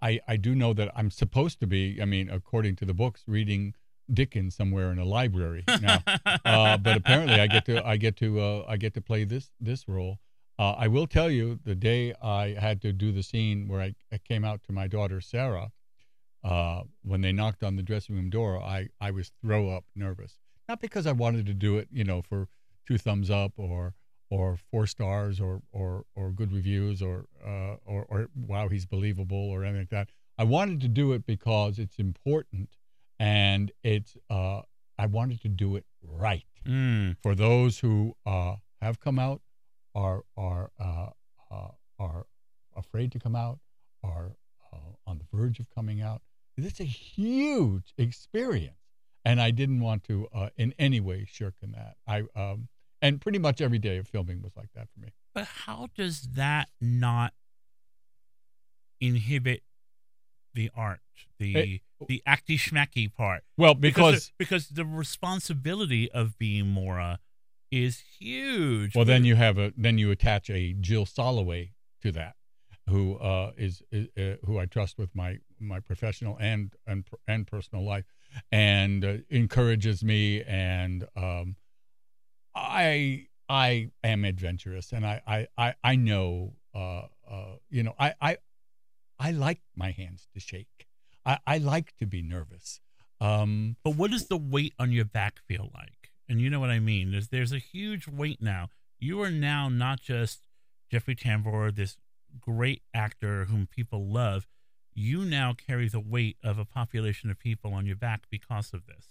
I 0.00 0.20
I 0.28 0.36
do 0.36 0.54
know 0.54 0.72
that 0.72 0.92
I'm 0.94 1.10
supposed 1.10 1.58
to 1.58 1.66
be. 1.66 2.00
I 2.00 2.04
mean, 2.04 2.30
according 2.30 2.76
to 2.76 2.84
the 2.84 2.94
books, 2.94 3.24
reading 3.26 3.74
Dickens 4.12 4.54
somewhere 4.54 4.90
in 4.92 4.98
a 4.98 5.04
library 5.04 5.64
now. 5.82 6.02
uh, 6.44 6.76
but 6.76 6.96
apparently, 6.96 7.40
I 7.40 7.46
get 7.46 7.64
to 7.66 7.86
I 7.86 7.96
get 7.96 8.16
to 8.16 8.40
uh, 8.40 8.64
I 8.68 8.76
get 8.76 8.94
to 8.94 9.00
play 9.00 9.24
this 9.24 9.50
this 9.60 9.88
role. 9.88 10.18
Uh, 10.58 10.74
I 10.76 10.88
will 10.88 11.06
tell 11.06 11.30
you, 11.30 11.60
the 11.64 11.74
day 11.74 12.14
I 12.20 12.56
had 12.58 12.80
to 12.82 12.92
do 12.92 13.12
the 13.12 13.22
scene 13.22 13.68
where 13.68 13.80
I, 13.80 13.94
I 14.12 14.18
came 14.18 14.44
out 14.44 14.62
to 14.64 14.72
my 14.72 14.88
daughter 14.88 15.20
Sarah, 15.20 15.70
uh, 16.42 16.82
when 17.02 17.20
they 17.20 17.30
knocked 17.32 17.62
on 17.62 17.76
the 17.76 17.82
dressing 17.82 18.16
room 18.16 18.30
door, 18.30 18.60
I 18.62 18.88
I 19.00 19.10
was 19.10 19.32
throw 19.42 19.70
up 19.70 19.84
nervous. 19.94 20.38
Not 20.68 20.80
because 20.80 21.06
I 21.06 21.12
wanted 21.12 21.46
to 21.46 21.54
do 21.54 21.78
it, 21.78 21.88
you 21.90 22.04
know, 22.04 22.22
for 22.22 22.48
two 22.86 22.98
thumbs 22.98 23.30
up 23.30 23.52
or 23.56 23.94
or 24.30 24.56
four 24.70 24.86
stars 24.86 25.40
or 25.40 25.62
or 25.72 26.04
or 26.14 26.30
good 26.30 26.52
reviews 26.52 27.02
or 27.02 27.26
uh, 27.44 27.76
or 27.84 28.04
or 28.08 28.28
wow 28.34 28.68
he's 28.68 28.86
believable 28.86 29.50
or 29.50 29.64
anything 29.64 29.82
like 29.82 29.90
that. 29.90 30.10
I 30.38 30.44
wanted 30.44 30.80
to 30.82 30.88
do 30.88 31.12
it 31.12 31.26
because 31.26 31.78
it's 31.78 31.98
important 31.98 32.70
and 33.18 33.72
it's 33.82 34.16
uh, 34.30 34.62
I 34.98 35.06
wanted 35.06 35.40
to 35.42 35.48
do 35.48 35.76
it 35.76 35.84
right 36.02 36.44
Mm, 36.66 37.16
for 37.22 37.34
those 37.34 37.78
who 37.78 38.14
uh, 38.26 38.56
have 38.82 39.00
come 39.00 39.18
out, 39.18 39.40
are 39.94 40.22
are 40.36 40.70
uh, 40.78 41.10
uh, 41.50 41.68
are 41.98 42.26
afraid 42.76 43.10
to 43.12 43.18
come 43.18 43.34
out, 43.34 43.58
are 44.02 44.32
uh, 44.72 44.76
on 45.06 45.18
the 45.18 45.24
verge 45.34 45.60
of 45.60 45.70
coming 45.70 46.02
out. 46.02 46.20
It's 46.58 46.80
a 46.80 46.84
huge 46.84 47.94
experience, 47.96 48.76
and 49.24 49.40
I 49.40 49.50
didn't 49.50 49.80
want 49.80 50.04
to 50.04 50.26
uh, 50.34 50.50
in 50.56 50.74
any 50.78 51.00
way 51.00 51.24
shirk 51.30 51.54
in 51.62 51.72
that. 51.72 51.96
I 52.06 52.24
um, 52.36 52.68
and 53.00 53.18
pretty 53.20 53.38
much 53.38 53.60
every 53.62 53.78
day 53.78 53.96
of 53.96 54.06
filming 54.08 54.42
was 54.42 54.52
like 54.56 54.70
that 54.74 54.88
for 54.92 55.00
me. 55.00 55.14
but 55.32 55.46
how 55.46 55.88
does 55.94 56.22
that 56.34 56.68
not 56.82 57.32
inhibit 59.00 59.62
the 60.54 60.70
art 60.74 61.00
the 61.38 61.56
It- 61.56 61.82
the 62.06 62.22
acty 62.26 62.58
schmacky 62.58 63.12
part 63.12 63.42
Well, 63.56 63.74
because 63.74 64.30
because 64.38 64.66
because 64.66 64.68
the 64.68 64.84
responsibility 64.84 66.10
of 66.12 66.38
being 66.38 66.68
Maura 66.68 67.18
is 67.70 68.02
huge. 68.18 68.94
well, 68.94 69.04
then 69.04 69.24
you 69.24 69.36
have 69.36 69.58
a 69.58 69.72
then 69.76 69.98
you 69.98 70.10
attach 70.10 70.48
a 70.50 70.72
Jill 70.74 71.04
Soloway 71.04 71.72
to 72.02 72.12
that, 72.12 72.36
who 72.88 73.16
uh, 73.16 73.52
is, 73.56 73.82
is 73.90 74.08
uh, 74.16 74.36
who 74.46 74.58
I 74.58 74.66
trust 74.66 74.98
with 74.98 75.14
my 75.14 75.38
my 75.60 75.80
professional 75.80 76.36
and 76.40 76.72
and 76.86 77.06
and 77.26 77.46
personal 77.46 77.84
life, 77.84 78.04
and 78.50 79.04
uh, 79.04 79.14
encourages 79.28 80.02
me, 80.02 80.42
and 80.44 81.06
um, 81.16 81.56
I 82.54 83.26
I 83.48 83.90
am 84.04 84.24
adventurous, 84.24 84.92
and 84.92 85.06
I 85.06 85.22
I 85.26 85.46
I, 85.58 85.74
I 85.84 85.96
know 85.96 86.54
uh, 86.74 87.02
uh, 87.28 87.56
you 87.70 87.82
know 87.82 87.94
I 87.98 88.14
I 88.20 88.36
I 89.18 89.30
like 89.32 89.60
my 89.76 89.90
hands 89.90 90.28
to 90.34 90.40
shake. 90.40 90.77
I, 91.28 91.38
I 91.46 91.58
like 91.58 91.94
to 91.98 92.06
be 92.06 92.22
nervous. 92.22 92.80
Um, 93.20 93.76
But 93.84 93.96
what 93.96 94.10
does 94.10 94.26
the 94.28 94.36
weight 94.38 94.74
on 94.78 94.92
your 94.92 95.04
back 95.04 95.40
feel 95.46 95.70
like? 95.74 96.10
And 96.28 96.40
you 96.40 96.48
know 96.50 96.60
what 96.60 96.70
I 96.70 96.80
mean. 96.80 97.10
There's 97.12 97.28
there's 97.28 97.52
a 97.52 97.58
huge 97.58 98.08
weight 98.08 98.40
now. 98.42 98.68
You 98.98 99.20
are 99.22 99.30
now 99.30 99.68
not 99.68 100.00
just 100.00 100.48
Jeffrey 100.90 101.14
Tambor, 101.16 101.74
this 101.74 101.96
great 102.40 102.82
actor 102.92 103.44
whom 103.46 103.66
people 103.66 104.06
love. 104.06 104.46
You 104.94 105.24
now 105.24 105.54
carry 105.54 105.88
the 105.88 106.00
weight 106.00 106.36
of 106.42 106.58
a 106.58 106.64
population 106.64 107.30
of 107.30 107.38
people 107.38 107.72
on 107.74 107.86
your 107.86 107.96
back 107.96 108.22
because 108.30 108.72
of 108.74 108.86
this. 108.86 109.06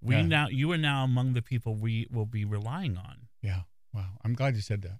We 0.00 0.16
Yeah. 0.16 0.22
now 0.22 0.48
you 0.48 0.70
are 0.72 0.78
now 0.78 1.04
among 1.04 1.34
the 1.34 1.42
people 1.42 1.74
we 1.76 2.06
will 2.10 2.26
be 2.26 2.44
relying 2.44 2.96
on. 2.96 3.28
yeah, 3.40 3.62
wow. 3.92 4.18
I'm 4.24 4.34
glad 4.34 4.54
you 4.56 4.60
said 4.62 4.82
that. 4.82 4.98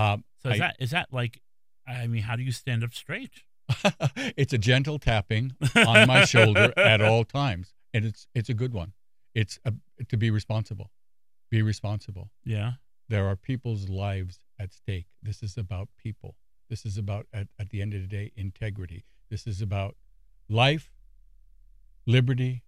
Um, 0.00 0.24
So 0.42 0.48
is 0.50 0.54
I- 0.56 0.58
that 0.58 0.76
is 0.80 0.90
that 0.90 1.12
like 1.12 1.40
I 1.86 2.06
mean, 2.06 2.22
how 2.22 2.36
do 2.36 2.42
you 2.42 2.52
stand 2.52 2.82
up 2.84 2.94
straight? 2.94 3.42
it's 4.36 4.52
a 4.52 4.58
gentle 4.58 4.98
tapping 4.98 5.54
on 5.74 6.06
my 6.06 6.24
shoulder 6.24 6.72
at 6.78 7.00
all 7.00 7.24
times, 7.24 7.72
and 7.92 8.04
it's 8.04 8.26
it's 8.34 8.48
a 8.48 8.54
good 8.54 8.72
one. 8.72 8.92
It's 9.34 9.58
a, 9.64 9.72
to 10.08 10.16
be 10.16 10.30
responsible. 10.30 10.90
Be 11.50 11.62
responsible. 11.62 12.30
Yeah. 12.44 12.72
There 13.08 13.26
are 13.26 13.36
people's 13.36 13.88
lives 13.88 14.40
at 14.58 14.72
stake. 14.72 15.06
This 15.22 15.42
is 15.42 15.56
about 15.56 15.88
people. 15.96 16.36
This 16.70 16.86
is 16.86 16.96
about 16.96 17.26
at, 17.32 17.48
at 17.58 17.70
the 17.70 17.82
end 17.82 17.94
of 17.94 18.00
the 18.00 18.06
day 18.06 18.32
integrity. 18.36 19.04
This 19.30 19.46
is 19.46 19.60
about 19.60 19.96
life, 20.48 20.90
liberty, 22.06 22.62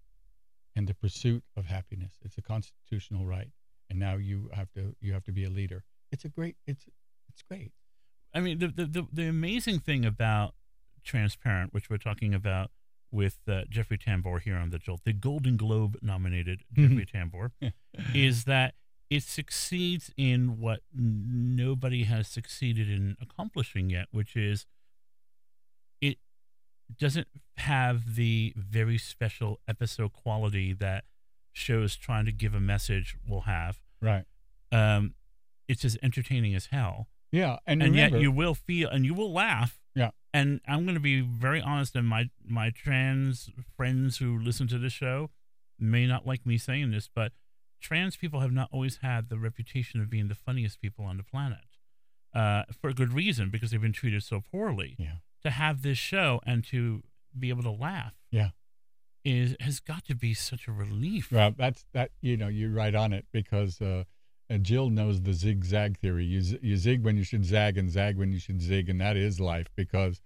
and 0.74 0.86
the 0.86 0.94
pursuit 0.94 1.42
of 1.56 1.66
happiness. 1.66 2.18
It's 2.22 2.36
a 2.36 2.42
constitutional 2.42 3.26
right, 3.26 3.50
and 3.88 3.98
now 3.98 4.16
you 4.16 4.50
have 4.52 4.70
to 4.74 4.94
you 5.00 5.12
have 5.12 5.24
to 5.24 5.32
be 5.32 5.44
a 5.44 5.50
leader. 5.50 5.84
It's 6.12 6.24
a 6.24 6.28
great. 6.28 6.56
It's 6.66 6.86
it's 7.28 7.42
great. 7.42 7.72
I 8.34 8.40
mean, 8.40 8.58
the, 8.58 8.68
the 8.68 8.86
the 8.86 9.06
the 9.12 9.28
amazing 9.28 9.80
thing 9.80 10.04
about 10.04 10.54
Transparent, 11.06 11.72
which 11.72 11.88
we're 11.88 11.96
talking 11.96 12.34
about 12.34 12.70
with 13.10 13.38
uh, 13.48 13.62
Jeffrey 13.70 13.96
Tambor 13.96 14.40
here 14.40 14.56
on 14.56 14.70
the 14.70 14.78
Jolt, 14.78 15.00
the 15.04 15.12
Golden 15.12 15.56
Globe 15.56 15.96
nominated 16.02 16.62
Jeffrey 16.75 17.06
Tambor, 17.06 17.50
is 18.14 18.44
that 18.44 18.75
it 19.08 19.22
succeeds 19.22 20.10
in 20.16 20.58
what 20.58 20.80
nobody 20.92 22.02
has 22.04 22.26
succeeded 22.28 22.90
in 22.90 23.16
accomplishing 23.22 23.88
yet, 23.88 24.08
which 24.10 24.36
is 24.36 24.66
it 26.00 26.18
doesn't 26.98 27.28
have 27.58 28.16
the 28.16 28.52
very 28.56 28.98
special 28.98 29.60
episode 29.68 30.12
quality 30.12 30.72
that 30.72 31.04
shows 31.52 31.96
trying 31.96 32.25
to 32.26 32.32
give 32.32 32.54
a 32.54 32.60
message 32.60 33.16
will 33.26 33.42
have. 33.42 33.78
Right. 34.02 34.25
Um, 34.72 35.14
it's 35.68 35.84
as 35.84 35.96
entertaining 36.02 36.54
as 36.54 36.66
hell, 36.66 37.08
Yeah. 37.32 37.58
And, 37.66 37.82
and 37.82 37.92
remember, 37.92 38.16
yet 38.16 38.22
you 38.22 38.30
will 38.30 38.54
feel 38.54 38.88
and 38.88 39.04
you 39.04 39.14
will 39.14 39.32
laugh. 39.32 39.78
And 40.36 40.60
I'm 40.68 40.84
going 40.84 40.96
to 40.96 41.00
be 41.00 41.22
very 41.22 41.62
honest, 41.62 41.96
and 41.96 42.06
my 42.06 42.28
my 42.46 42.68
trans 42.68 43.48
friends 43.74 44.18
who 44.18 44.38
listen 44.38 44.68
to 44.68 44.78
this 44.78 44.92
show 44.92 45.30
may 45.78 46.06
not 46.06 46.26
like 46.26 46.44
me 46.44 46.58
saying 46.58 46.90
this, 46.90 47.08
but 47.08 47.32
trans 47.80 48.16
people 48.18 48.40
have 48.40 48.52
not 48.52 48.68
always 48.70 48.98
had 48.98 49.30
the 49.30 49.38
reputation 49.38 49.98
of 49.98 50.10
being 50.10 50.28
the 50.28 50.34
funniest 50.34 50.78
people 50.78 51.06
on 51.06 51.16
the 51.16 51.22
planet. 51.22 51.64
Uh, 52.34 52.64
for 52.78 52.90
a 52.90 52.92
good 52.92 53.14
reason, 53.14 53.48
because 53.48 53.70
they've 53.70 53.80
been 53.80 53.94
treated 53.94 54.22
so 54.22 54.42
poorly. 54.52 54.94
Yeah. 54.98 55.20
To 55.42 55.48
have 55.48 55.80
this 55.80 55.96
show 55.96 56.40
and 56.44 56.62
to 56.64 57.02
be 57.38 57.48
able 57.48 57.62
to 57.62 57.70
laugh. 57.70 58.12
Yeah. 58.30 58.50
Is 59.24 59.56
has 59.58 59.80
got 59.80 60.04
to 60.04 60.14
be 60.14 60.34
such 60.34 60.68
a 60.68 60.72
relief. 60.72 61.32
Well, 61.32 61.54
that's 61.56 61.86
that. 61.94 62.10
You 62.20 62.36
know, 62.36 62.48
you're 62.48 62.70
right 62.70 62.94
on 62.94 63.14
it 63.14 63.24
because 63.32 63.80
uh, 63.80 64.04
and 64.48 64.64
Jill 64.64 64.90
knows 64.90 65.22
the 65.22 65.32
zigzag 65.32 65.98
theory. 65.98 66.24
You 66.24 66.58
you 66.62 66.76
zig 66.76 67.04
when 67.04 67.16
you 67.16 67.24
should 67.24 67.44
zag, 67.44 67.76
and 67.78 67.90
zag 67.90 68.16
when 68.16 68.32
you 68.32 68.38
should 68.38 68.60
zig, 68.60 68.88
and 68.88 69.00
that 69.00 69.16
is 69.16 69.40
life 69.40 69.66
because 69.76 70.20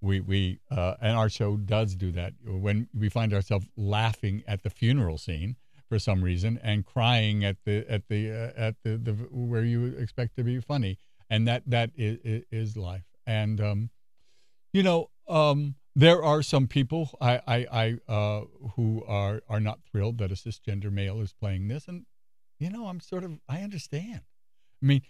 we 0.00 0.20
we 0.20 0.60
uh, 0.70 0.94
and 1.00 1.16
our 1.16 1.28
show 1.28 1.56
does 1.56 1.94
do 1.94 2.12
that. 2.12 2.34
When 2.44 2.88
we 2.94 3.08
find 3.08 3.32
ourselves 3.32 3.66
laughing 3.76 4.42
at 4.46 4.62
the 4.62 4.70
funeral 4.70 5.18
scene 5.18 5.56
for 5.88 5.98
some 5.98 6.22
reason 6.22 6.58
and 6.62 6.84
crying 6.84 7.44
at 7.44 7.56
the 7.64 7.84
at 7.90 8.08
the 8.08 8.30
uh, 8.30 8.52
at 8.56 8.76
the, 8.82 8.96
the 8.96 9.12
where 9.30 9.64
you 9.64 9.86
expect 9.86 10.36
to 10.36 10.44
be 10.44 10.60
funny, 10.60 10.98
and 11.30 11.46
that 11.48 11.62
that 11.66 11.90
is, 11.96 12.44
is 12.50 12.76
life. 12.76 13.04
And 13.26 13.60
um, 13.60 13.90
you 14.72 14.82
know, 14.82 15.10
um, 15.28 15.76
there 15.94 16.22
are 16.22 16.42
some 16.42 16.66
people 16.66 17.16
I, 17.20 17.40
I, 17.46 17.66
I 17.72 18.12
uh, 18.12 18.44
who 18.76 19.02
are 19.06 19.42
are 19.48 19.60
not 19.60 19.80
thrilled 19.90 20.18
that 20.18 20.30
a 20.30 20.34
cisgender 20.34 20.92
male 20.92 21.20
is 21.20 21.32
playing 21.32 21.68
this, 21.68 21.88
and 21.88 22.04
you 22.58 22.70
know, 22.70 22.86
I'm 22.86 23.00
sort 23.00 23.24
of 23.24 23.38
I 23.48 23.60
understand. 23.60 24.20
I 24.82 24.86
mean, 24.86 25.02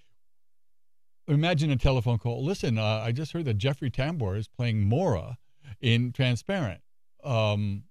imagine 1.28 1.70
a 1.70 1.76
telephone 1.76 2.18
call. 2.18 2.44
Listen, 2.44 2.78
uh, 2.78 3.02
I 3.04 3.12
just 3.12 3.32
heard 3.32 3.44
that 3.46 3.58
Jeffrey 3.58 3.90
Tambor 3.90 4.36
is 4.36 4.48
playing 4.48 4.84
Maura 4.84 5.38
in 5.80 6.12
Transparent. 6.12 6.80
Um, 7.24 7.84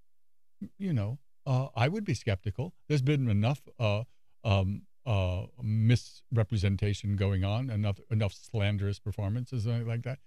you 0.77 0.93
know, 0.93 1.19
uh, 1.45 1.67
I 1.75 1.87
would 1.87 2.05
be 2.05 2.13
skeptical. 2.13 2.73
There's 2.87 3.01
been 3.01 3.29
enough 3.29 3.61
uh, 3.79 4.03
um, 4.43 4.83
uh, 5.05 5.43
misrepresentation 5.61 7.15
going 7.15 7.43
on, 7.43 7.69
enough 7.69 7.99
enough 8.09 8.33
slanderous 8.33 8.99
performances 8.99 9.67
uh, 9.67 9.81
like 9.85 10.03
that. 10.03 10.19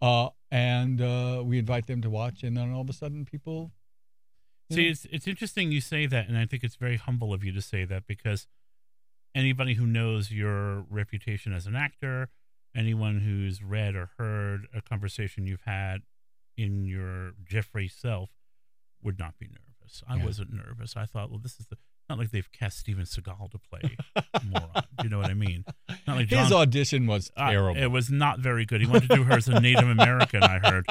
Uh, 0.00 0.28
and 0.50 1.00
uh, 1.00 1.42
we 1.44 1.58
invite 1.58 1.86
them 1.86 2.00
to 2.02 2.10
watch, 2.10 2.42
and 2.42 2.56
then 2.56 2.72
all 2.72 2.82
of 2.82 2.90
a 2.90 2.92
sudden, 2.92 3.24
people. 3.24 3.72
See, 4.70 4.84
know, 4.84 4.90
it's 4.90 5.06
it's 5.10 5.26
interesting 5.26 5.70
you 5.70 5.80
say 5.80 6.06
that, 6.06 6.28
and 6.28 6.38
I 6.38 6.46
think 6.46 6.64
it's 6.64 6.76
very 6.76 6.96
humble 6.96 7.32
of 7.32 7.44
you 7.44 7.52
to 7.52 7.62
say 7.62 7.84
that 7.84 8.06
because 8.06 8.46
anybody 9.34 9.74
who 9.74 9.86
knows 9.86 10.30
your 10.30 10.84
reputation 10.90 11.52
as 11.52 11.66
an 11.66 11.74
actor, 11.76 12.28
anyone 12.76 13.20
who's 13.20 13.62
read 13.62 13.94
or 13.94 14.10
heard 14.18 14.66
a 14.74 14.80
conversation 14.82 15.46
you've 15.46 15.62
had 15.66 16.02
in 16.56 16.84
your 16.84 17.32
Jeffrey 17.44 17.88
self, 17.88 18.30
would 19.02 19.18
not 19.18 19.38
be 19.38 19.46
nervous. 19.46 20.02
I 20.08 20.16
Yeah. 20.16 20.24
wasn't 20.24 20.52
nervous. 20.52 20.96
I 20.96 21.04
thought, 21.06 21.30
well, 21.30 21.40
this 21.40 21.58
is 21.58 21.66
the 21.66 21.76
not 22.08 22.18
like 22.18 22.30
they've 22.32 22.52
cast 22.52 22.78
Steven 22.80 23.04
Seagal 23.06 23.50
to 23.52 23.58
play 23.58 23.96
moron. 24.44 24.70
Do 24.98 25.04
you 25.04 25.08
know 25.08 25.16
what 25.18 25.30
I 25.30 25.34
mean? 25.34 25.64
Not 26.06 26.16
like 26.18 26.28
his 26.28 26.52
audition 26.52 27.06
was 27.06 27.30
uh, 27.34 27.50
terrible. 27.50 27.80
it 27.80 27.86
was 27.86 28.10
not 28.10 28.40
very 28.40 28.66
good. 28.66 28.82
He 28.82 28.86
wanted 28.86 29.08
to 29.08 29.16
do 29.16 29.22
her 29.24 29.32
as 29.38 29.48
a 29.48 29.58
Native 29.58 29.88
American, 29.88 30.42
I 30.42 30.58
heard. 30.58 30.84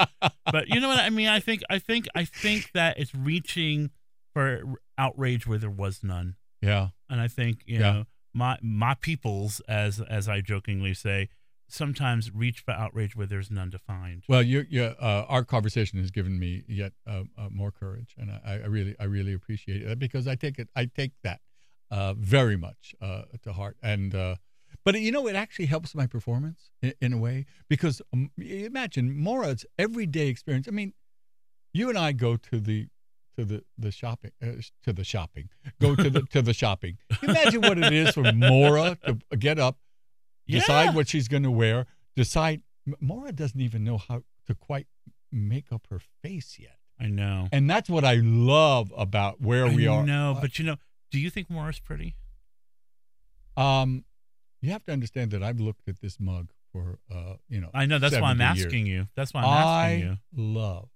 But 0.50 0.66
you 0.68 0.80
know 0.80 0.88
what 0.88 0.98
I 0.98 1.10
mean? 1.10 1.28
I 1.28 1.38
think 1.38 1.62
I 1.70 1.78
think 1.78 2.08
I 2.16 2.24
think 2.24 2.72
that 2.74 2.98
it's 2.98 3.14
reaching 3.14 3.90
for 4.32 4.64
outrage 4.98 5.46
where 5.46 5.58
there 5.58 5.70
was 5.70 6.02
none. 6.02 6.34
yeah, 6.60 6.88
And 7.08 7.20
I 7.20 7.28
think, 7.28 7.60
you 7.66 7.78
Yeah. 7.78 7.92
know, 7.92 8.04
my 8.34 8.58
my 8.62 8.94
peoples 8.94 9.60
as 9.68 10.00
as 10.00 10.28
I 10.28 10.40
jokingly 10.40 10.94
say, 10.94 11.28
sometimes 11.68 12.34
reach 12.34 12.60
for 12.60 12.72
outrage 12.72 13.16
where 13.16 13.26
there's 13.26 13.50
none 13.50 13.70
to 13.70 13.78
find. 13.78 14.22
Well, 14.28 14.42
you, 14.42 14.64
you, 14.68 14.82
uh, 14.82 15.24
our 15.28 15.44
conversation 15.44 15.98
has 16.00 16.10
given 16.10 16.38
me 16.38 16.64
yet 16.68 16.92
uh, 17.06 17.22
uh, 17.38 17.48
more 17.50 17.70
courage, 17.70 18.14
and 18.18 18.30
I, 18.30 18.60
I 18.62 18.66
really, 18.66 18.94
I 18.98 19.04
really 19.04 19.32
appreciate 19.32 19.82
it 19.82 19.98
because 19.98 20.26
I 20.26 20.34
take 20.34 20.58
it, 20.58 20.68
I 20.76 20.86
take 20.86 21.12
that 21.22 21.40
uh, 21.90 22.14
very 22.14 22.56
much 22.56 22.94
uh, 23.00 23.22
to 23.42 23.52
heart, 23.52 23.76
and 23.82 24.14
uh, 24.14 24.36
but 24.84 24.98
you 25.00 25.12
know, 25.12 25.26
it 25.26 25.36
actually 25.36 25.66
helps 25.66 25.94
my 25.94 26.06
performance 26.06 26.70
in, 26.82 26.94
in 27.00 27.12
a 27.12 27.18
way 27.18 27.46
because 27.68 28.02
um, 28.12 28.30
imagine 28.38 29.16
Maura's 29.16 29.64
everyday 29.78 30.28
experience. 30.28 30.68
I 30.68 30.72
mean, 30.72 30.92
you 31.72 31.88
and 31.88 31.98
I 31.98 32.12
go 32.12 32.36
to 32.36 32.60
the 32.60 32.88
to 33.36 33.44
the 33.44 33.64
the 33.78 33.90
shopping 33.90 34.30
uh, 34.42 34.52
to 34.84 34.92
the 34.92 35.04
shopping 35.04 35.48
go 35.80 35.94
to 35.96 36.08
the 36.10 36.22
to 36.30 36.42
the 36.42 36.52
shopping. 36.54 36.98
Imagine 37.22 37.60
what 37.62 37.78
it 37.78 37.92
is 37.92 38.10
for 38.14 38.32
Maura 38.32 38.96
to 39.06 39.18
get 39.36 39.58
up 39.58 39.78
decide 40.46 40.84
Yeah. 40.84 40.92
what 40.94 41.08
she's 41.08 41.28
going 41.28 41.42
to 41.44 41.50
wear, 41.50 41.86
decide. 42.16 42.62
maura 43.00 43.32
doesn't 43.32 43.60
even 43.60 43.82
know 43.84 43.96
how 43.98 44.22
to 44.46 44.54
quite 44.54 44.86
make 45.32 45.72
up 45.72 45.86
her 45.90 45.98
face 46.22 46.58
yet. 46.60 46.76
I 47.00 47.06
know. 47.08 47.48
And 47.50 47.68
that's 47.68 47.88
what 47.90 48.04
I 48.04 48.16
love 48.22 48.92
about 48.96 49.40
where 49.40 49.66
we 49.66 49.86
are. 49.86 50.02
I 50.02 50.04
know, 50.04 50.38
but 50.40 50.58
you 50.58 50.64
know, 50.64 50.76
do 51.10 51.18
you 51.18 51.30
think 51.30 51.48
maura's 51.50 51.80
pretty? 51.80 52.14
um, 53.56 54.04
you 54.60 54.70
have 54.72 54.84
to 54.84 54.92
understand 54.92 55.30
that 55.32 55.42
I've 55.42 55.60
looked 55.60 55.88
at 55.88 56.00
this 56.00 56.18
mug 56.18 56.50
for, 56.72 56.98
uh, 57.14 57.34
you 57.48 57.60
know, 57.60 57.70
I 57.74 57.86
know 57.86 57.98
that's 57.98 58.18
why 58.18 58.30
I'm 58.30 58.38
70 58.38 58.56
years. 58.58 58.66
asking 58.66 58.86
you. 58.86 59.08
That's 59.14 59.32
why 59.34 59.42
I'm 59.42 59.46
asking 59.48 60.08
I 60.08 60.10
you. 60.10 60.18
love 60.34 60.88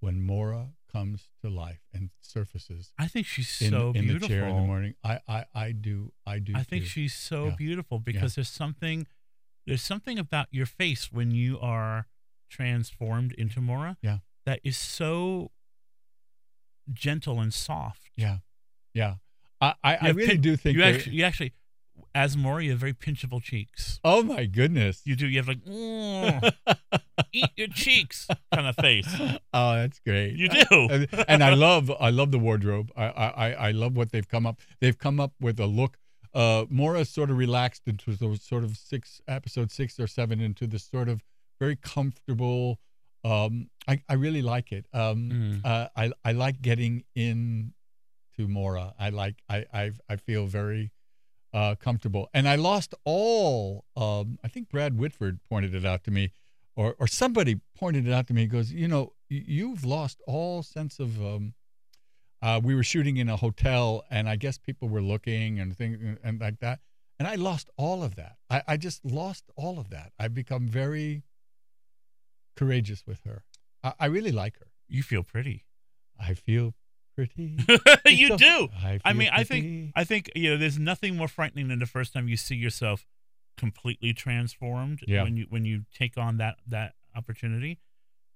when 0.00 0.22
Maura 0.22 0.68
comes 0.94 1.28
to 1.42 1.48
life 1.50 1.80
and 1.92 2.10
surfaces 2.20 2.92
I 2.98 3.06
think 3.08 3.26
she's 3.26 3.60
in, 3.60 3.70
so 3.70 3.88
in 3.88 4.02
beautiful. 4.02 4.28
the 4.28 4.34
chair 4.34 4.46
in 4.48 4.56
the 4.56 4.62
morning. 4.62 4.94
I, 5.02 5.18
I, 5.28 5.44
I 5.54 5.72
do, 5.72 6.12
I 6.26 6.38
do. 6.38 6.52
I 6.54 6.62
think 6.62 6.84
too. 6.84 6.88
she's 6.90 7.14
so 7.14 7.46
Yeah. 7.46 7.54
beautiful 7.56 7.98
because 7.98 8.34
there's 8.36 8.48
something 8.48 9.06
there's 9.66 9.82
something 9.82 10.18
about 10.18 10.46
your 10.50 10.66
face 10.66 11.10
when 11.10 11.30
you 11.32 11.58
are 11.60 12.06
transformed 12.48 13.32
into 13.32 13.60
Maura 13.60 13.96
Yeah. 14.02 14.18
that 14.46 14.60
is 14.62 14.76
so 14.78 15.50
gentle 16.92 17.40
and 17.40 17.52
soft. 17.52 18.10
Yeah, 18.16 18.38
yeah. 18.92 19.14
I, 19.60 19.74
I, 19.82 19.96
I 20.02 20.08
really 20.10 20.36
do 20.38 20.56
think 20.56 20.76
you 20.76 20.82
actually 20.82 21.16
you 21.16 21.24
actually 21.24 21.52
as 22.14 22.36
Maura 22.36 22.62
you 22.64 22.70
have 22.70 22.78
very 22.80 22.92
pinchable 22.94 23.42
cheeks. 23.42 23.98
Oh 24.04 24.22
my 24.22 24.46
goodness! 24.46 25.02
You 25.04 25.16
do 25.16 25.26
you 25.26 25.38
have 25.38 25.48
like 25.48 25.64
"Mm, 25.64 26.52
eat 27.32 27.50
your 27.56 27.68
cheeks 27.68 28.28
kind 28.52 28.66
of 28.66 28.76
face. 28.76 29.08
oh, 29.52 29.74
that's 29.74 29.98
great. 30.00 30.34
You 30.36 30.48
do. 30.48 30.64
and, 30.90 31.08
and 31.28 31.44
I 31.44 31.54
love 31.54 31.90
I 32.00 32.10
love 32.10 32.30
the 32.30 32.38
wardrobe. 32.38 32.90
I, 32.96 33.04
I 33.06 33.28
I- 33.48 33.52
I 33.68 33.70
love 33.72 33.96
what 33.96 34.12
they've 34.12 34.28
come 34.28 34.46
up. 34.46 34.60
They've 34.80 34.98
come 34.98 35.20
up 35.20 35.32
with 35.40 35.58
a 35.60 35.66
look. 35.66 35.96
Uh, 36.32 36.64
Maura 36.68 37.04
sort 37.04 37.30
of 37.30 37.36
relaxed 37.38 37.82
into 37.86 38.16
those 38.16 38.42
sort 38.42 38.64
of 38.64 38.76
six 38.76 39.20
episode 39.28 39.70
six 39.70 40.00
or 40.00 40.06
seven 40.08 40.40
into 40.40 40.66
this 40.66 40.84
sort 40.84 41.08
of 41.08 41.22
very 41.60 41.76
comfortable. 41.76 42.78
Um, 43.24 43.70
I 43.88 44.02
I 44.08 44.14
really 44.14 44.42
like 44.42 44.72
it. 44.72 44.86
Um, 44.92 45.30
Mm. 45.30 45.60
uh, 45.64 45.88
I 45.96 46.12
I 46.24 46.32
like 46.32 46.60
getting 46.60 47.04
in 47.14 47.72
to 48.36 48.48
Maura. 48.48 48.94
I 48.98 49.10
like 49.10 49.36
I 49.48 49.64
I 49.72 49.92
I 50.08 50.16
feel 50.16 50.46
very 50.46 50.90
uh, 51.54 51.76
comfortable. 51.76 52.28
And 52.34 52.48
I 52.48 52.56
lost 52.56 52.94
all. 53.04 53.84
Um, 53.96 54.38
I 54.44 54.48
think 54.48 54.68
Brad 54.68 54.98
Whitford 54.98 55.38
pointed 55.48 55.74
it 55.74 55.86
out 55.86 56.02
to 56.04 56.10
me, 56.10 56.32
or 56.76 56.96
or 56.98 57.06
somebody 57.06 57.60
pointed 57.78 58.06
it 58.06 58.12
out 58.12 58.26
to 58.26 58.34
me. 58.34 58.42
He 58.42 58.46
goes, 58.48 58.72
you 58.72 58.88
know, 58.88 59.12
you've 59.28 59.84
lost 59.84 60.20
all 60.26 60.62
sense 60.62 60.98
of. 60.98 61.24
Um, 61.24 61.54
uh, 62.42 62.60
we 62.62 62.74
were 62.74 62.82
shooting 62.82 63.16
in 63.16 63.30
a 63.30 63.36
hotel, 63.36 64.04
and 64.10 64.28
I 64.28 64.36
guess 64.36 64.58
people 64.58 64.90
were 64.90 65.00
looking 65.00 65.58
and 65.58 65.74
things 65.74 66.18
and 66.22 66.40
like 66.40 66.58
that. 66.60 66.80
And 67.18 67.26
I 67.26 67.36
lost 67.36 67.70
all 67.78 68.02
of 68.02 68.16
that. 68.16 68.36
I, 68.50 68.62
I 68.68 68.76
just 68.76 69.02
lost 69.02 69.44
all 69.56 69.78
of 69.78 69.88
that. 69.90 70.12
I've 70.18 70.34
become 70.34 70.68
very 70.68 71.22
courageous 72.54 73.04
with 73.06 73.22
her. 73.24 73.44
I, 73.82 73.94
I 74.00 74.06
really 74.06 74.32
like 74.32 74.58
her. 74.58 74.66
You 74.88 75.02
feel 75.02 75.22
pretty. 75.22 75.64
I 76.20 76.34
feel 76.34 76.74
pretty. 77.14 77.56
you 78.06 78.28
So- 78.28 78.36
do. 78.36 78.68
I, 78.82 79.00
I 79.04 79.12
mean, 79.12 79.30
I 79.32 79.44
think. 79.44 79.92
I 79.94 80.04
think 80.04 80.30
you 80.34 80.50
know, 80.50 80.56
there's 80.56 80.78
nothing 80.78 81.16
more 81.16 81.28
frightening 81.28 81.68
than 81.68 81.78
the 81.78 81.86
first 81.86 82.12
time 82.12 82.28
you 82.28 82.36
see 82.36 82.56
yourself 82.56 83.06
completely 83.56 84.12
transformed 84.12 85.00
Yeah. 85.06 85.22
when 85.22 85.36
you 85.36 85.46
when 85.48 85.64
you 85.64 85.84
take 85.96 86.16
on 86.18 86.38
that 86.38 86.56
that 86.66 86.94
opportunity. 87.16 87.78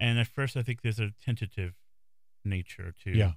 And 0.00 0.18
at 0.18 0.28
first, 0.28 0.56
I 0.56 0.62
think 0.62 0.82
there's 0.82 1.00
a 1.00 1.10
tentative 1.24 1.74
nature 2.44 2.94
to 3.04 3.10
Yeah. 3.10 3.32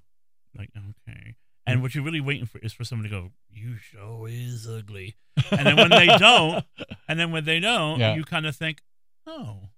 like 0.55 0.69
okay. 0.77 1.35
And 1.65 1.79
mm. 1.79 1.81
what 1.83 1.95
you're 1.95 2.03
really 2.03 2.21
waiting 2.21 2.45
for 2.45 2.59
is 2.59 2.73
for 2.73 2.83
someone 2.83 3.03
to 3.03 3.09
go, 3.09 3.31
"You 3.49 3.77
show 3.77 4.25
is 4.29 4.67
ugly," 4.67 5.15
and 5.51 5.65
then 5.65 5.75
when 5.75 5.89
they 5.89 6.07
don't, 6.17 6.65
and 7.07 7.19
then 7.19 7.31
when 7.31 7.45
they 7.45 7.59
don't, 7.59 7.99
Yeah. 7.99 8.15
you 8.15 8.23
kind 8.23 8.45
of 8.45 8.55
think, 8.55 8.81
"Oh, 9.27 9.69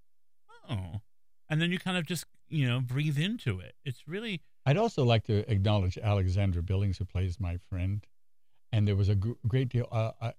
oh," 0.69 1.01
and 1.49 1.61
then 1.61 1.71
you 1.71 1.79
kind 1.79 1.97
of 1.97 2.05
just 2.05 2.25
you 2.49 2.67
know 2.67 2.79
breathe 2.81 3.17
into 3.17 3.59
it. 3.59 3.75
It's 3.85 4.07
really 4.07 4.41
I'd 4.65 4.77
also 4.77 5.03
like 5.03 5.23
to 5.25 5.49
acknowledge 5.51 5.97
Alexandra 5.97 6.63
Billings, 6.63 6.97
who 6.97 7.05
plays 7.05 7.39
my 7.39 7.57
friend. 7.69 8.05
And 8.71 8.87
there 8.87 8.95
was 8.95 9.07
a 9.09 9.15
gr- 9.15 9.33
great 9.47 9.69
deal 9.69 9.87
uh, 9.91 10.11
uh, 10.21 10.31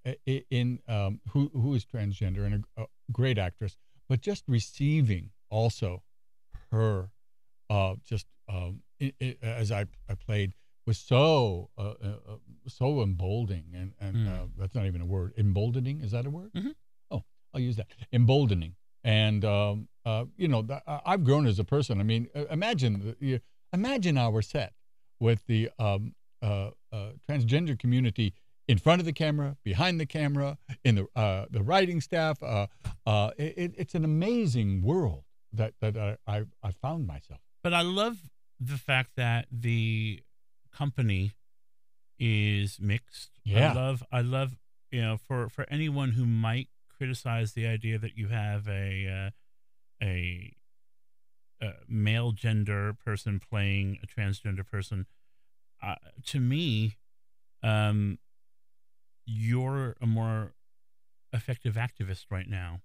in 0.49 0.79
um, 0.89 1.21
who 1.29 1.49
who 1.53 1.73
is 1.73 1.85
transgender 1.85 2.45
and 2.45 2.65
a, 2.77 2.81
a 2.83 2.85
great 3.13 3.37
actress, 3.37 3.77
but 4.09 4.19
just 4.19 4.43
receiving 4.47 5.29
also 5.49 6.03
her 6.71 7.11
uh, 7.69 7.95
just 8.03 8.27
um, 8.49 8.81
i 9.01 9.13
i 9.21 9.37
as 9.41 9.71
I, 9.71 9.85
I 10.09 10.15
played 10.15 10.53
was 10.85 10.97
so 10.97 11.69
uh, 11.77 11.81
uh, 11.81 12.07
uh, 12.27 12.35
so 12.67 13.01
emboldening, 13.01 13.67
and 13.73 13.93
and 14.01 14.27
uh, 14.27 14.45
that's 14.57 14.75
not 14.75 14.85
even 14.85 14.99
a 15.01 15.05
word. 15.05 15.33
Emboldening 15.37 16.01
is 16.01 16.11
that 16.11 16.25
a 16.25 16.29
word? 16.29 16.51
Mhm. 16.53 16.73
Oh, 17.11 17.23
I'll 17.53 17.61
use 17.61 17.77
that. 17.77 17.87
Emboldening, 18.11 18.75
and 19.05 19.45
um, 19.45 19.87
uh, 20.05 20.25
you 20.35 20.49
know, 20.49 20.61
th- 20.61 20.81
I've 20.85 21.23
grown 21.23 21.47
as 21.47 21.57
a 21.57 21.63
person. 21.63 22.01
I 22.01 22.03
mean, 22.03 22.27
imagine 22.51 22.99
the- 22.99 23.17
you, 23.25 23.39
imagine 23.73 24.17
our 24.17 24.41
set 24.41 24.73
with 25.19 25.45
the 25.47 25.69
um, 25.79 26.13
uh, 26.41 26.71
uh, 26.91 27.11
transgender 27.29 27.77
community 27.77 28.33
in 28.67 28.77
front 28.77 28.99
of 28.99 29.05
the 29.05 29.13
camera, 29.13 29.57
behind 29.63 29.99
the 29.99 30.05
camera, 30.05 30.57
in 30.83 30.95
the 30.95 31.07
uh, 31.15 31.45
the 31.49 31.61
writing 31.63 32.01
staff. 32.01 32.41
Uh, 32.41 32.67
uh, 33.05 33.31
it, 33.37 33.73
it's 33.77 33.95
an 33.95 34.03
amazing 34.03 34.81
world 34.81 35.23
that 35.53 35.73
that 35.81 35.97
I, 35.97 36.17
I, 36.27 36.43
I 36.63 36.71
found 36.71 37.07
myself. 37.07 37.39
But 37.63 37.73
I 37.73 37.81
love 37.81 38.17
the 38.59 38.77
fact 38.77 39.11
that 39.17 39.47
the 39.51 40.21
company 40.71 41.33
is 42.19 42.79
mixed. 42.79 43.31
Yeah. 43.43 43.71
I 43.71 43.73
love 43.73 44.03
I 44.11 44.21
love 44.21 44.57
you 44.91 45.01
know 45.01 45.17
for 45.17 45.49
for 45.49 45.65
anyone 45.69 46.11
who 46.11 46.25
might 46.25 46.69
criticize 46.97 47.53
the 47.53 47.67
idea 47.67 47.97
that 47.97 48.17
you 48.17 48.27
have 48.29 48.67
a 48.67 49.07
uh, 49.07 50.05
a, 50.05 50.55
male 51.87 52.31
gender 52.31 52.93
person 52.93 53.39
playing 53.39 53.97
a 54.03 54.07
transgender 54.07 54.65
person 54.65 55.05
uh, 55.83 55.95
to 56.25 56.39
me 56.39 56.95
um 57.63 58.17
you're 59.25 59.95
a 60.01 60.05
more 60.05 60.53
effective 61.33 61.75
activist 61.75 62.25
right 62.29 62.47
now 62.49 62.81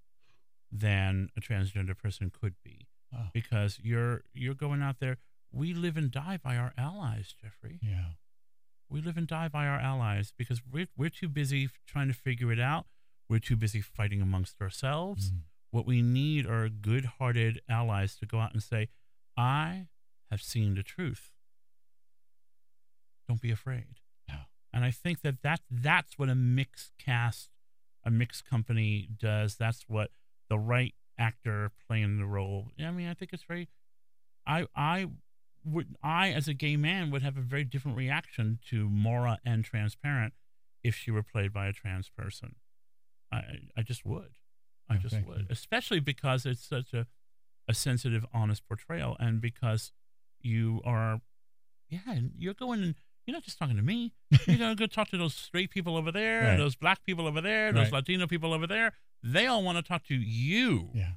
than 0.73 1.29
a 1.37 1.41
transgender 1.41 1.97
person 1.97 2.31
could 2.31 2.55
be 2.65 2.87
Wow. 3.13 3.31
because 3.35 3.81
you're 3.83 4.23
you're 4.33 4.55
going 4.55 4.83
out 4.83 5.01
there 5.01 5.17
we 5.53 5.75
live 5.75 5.97
and 5.97 6.13
die 6.13 6.39
by 6.43 6.57
our 6.57 6.73
allies 6.79 7.35
jeffrey 7.43 7.81
Yeah. 7.83 8.11
we 8.89 9.01
live 9.03 9.17
and 9.17 9.27
die 9.27 9.49
by 9.49 9.67
our 9.67 9.81
allies 9.81 10.33
because 10.39 10.61
we're, 10.71 10.87
we're 10.97 11.09
too 11.11 11.29
busy 11.29 11.69
trying 11.89 12.07
to 12.07 12.15
figure 12.15 12.53
it 12.53 12.61
out 12.61 12.87
we're 13.29 13.41
too 13.41 13.57
busy 13.57 13.81
fighting 13.81 14.23
amongst 14.23 14.61
ourselves 14.63 15.33
Mm. 15.33 15.41
What 15.71 15.87
we 15.87 16.03
need 16.03 16.47
are 16.47 16.69
good-hearted 16.69 17.61
allies 17.69 18.17
to 18.17 18.27
go 18.27 18.39
out 18.39 18.53
and 18.53 18.63
say 18.63 18.89
i 19.37 19.87
have 20.31 20.43
seen 20.43 20.75
the 20.75 20.83
truth. 20.83 21.31
Don't 23.29 23.41
be 23.41 23.51
afraid. 23.51 24.01
And 24.73 24.85
i 24.85 24.91
think 24.91 25.23
that, 25.23 25.43
that 25.43 25.61
that's 25.71 26.19
what 26.19 26.29
a 26.29 26.35
mixed 26.35 26.93
cast 26.99 27.51
a 28.05 28.11
mixed 28.11 28.49
company 28.49 29.09
does. 29.19 29.57
That's 29.57 29.85
what 29.89 30.11
the 30.49 30.59
right 30.59 30.95
actor 31.19 31.71
playing 31.87 32.19
the 32.19 32.25
role 32.25 32.69
i 32.83 32.91
mean 32.91 33.07
i 33.07 33.13
think 33.13 33.31
it's 33.31 33.43
very 33.43 33.69
i 34.47 34.67
i 34.75 35.07
would 35.63 35.95
i 36.03 36.31
as 36.31 36.49
a 36.49 36.55
gay 36.55 36.75
man 36.75 37.11
would 37.11 37.21
have 37.21 37.37
a 37.37 37.43
very 37.43 37.63
different 37.63 37.95
reaction 37.95 38.59
to 38.67 38.89
maura 38.89 39.39
and 39.45 39.63
transparent 39.63 40.33
if 40.83 40.95
she 40.95 41.11
were 41.11 41.23
played 41.23 41.53
by 41.53 41.67
a 41.67 41.73
trans 41.73 42.09
person. 42.09 42.57
I 43.33 43.43
i 43.77 43.83
just 43.83 44.05
would 44.05 44.37
i 44.91 44.97
just 44.97 45.17
would 45.27 45.47
especially 45.51 46.01
because 46.01 46.45
it's 46.45 46.67
such 46.69 46.93
a 46.93 47.07
a 47.69 47.75
sensitive 47.75 48.27
honest 48.35 48.67
portrayal 48.67 49.17
and 49.21 49.41
because 49.41 49.93
you 50.43 50.81
are 50.85 51.21
yeah 51.89 52.01
and 52.09 52.33
you're 52.37 52.55
going 52.55 52.83
and 52.83 52.95
you're 53.27 53.35
not 53.35 53.45
just 53.45 53.59
talking 53.59 53.77
to 53.77 53.83
me 53.83 54.13
you're 54.47 54.59
going 54.59 54.77
to 54.77 54.81
go 54.81 54.87
talk 54.87 55.09
to 55.09 55.17
those 55.17 55.35
straight 55.35 55.71
people 55.71 55.97
over 55.97 56.11
there 56.11 56.43
Right. 56.43 56.57
those 56.57 56.75
black 56.75 57.05
people 57.05 57.27
over 57.29 57.41
there 57.41 57.73
those 57.73 57.85
Right. 57.85 57.93
latino 57.93 58.27
people 58.27 58.53
over 58.53 58.67
there 58.67 58.93
they 59.23 59.47
all 59.47 59.63
want 59.63 59.77
to 59.79 59.83
talk 59.83 60.03
to 60.05 60.15
you 60.15 60.91
Yeah. 60.95 61.13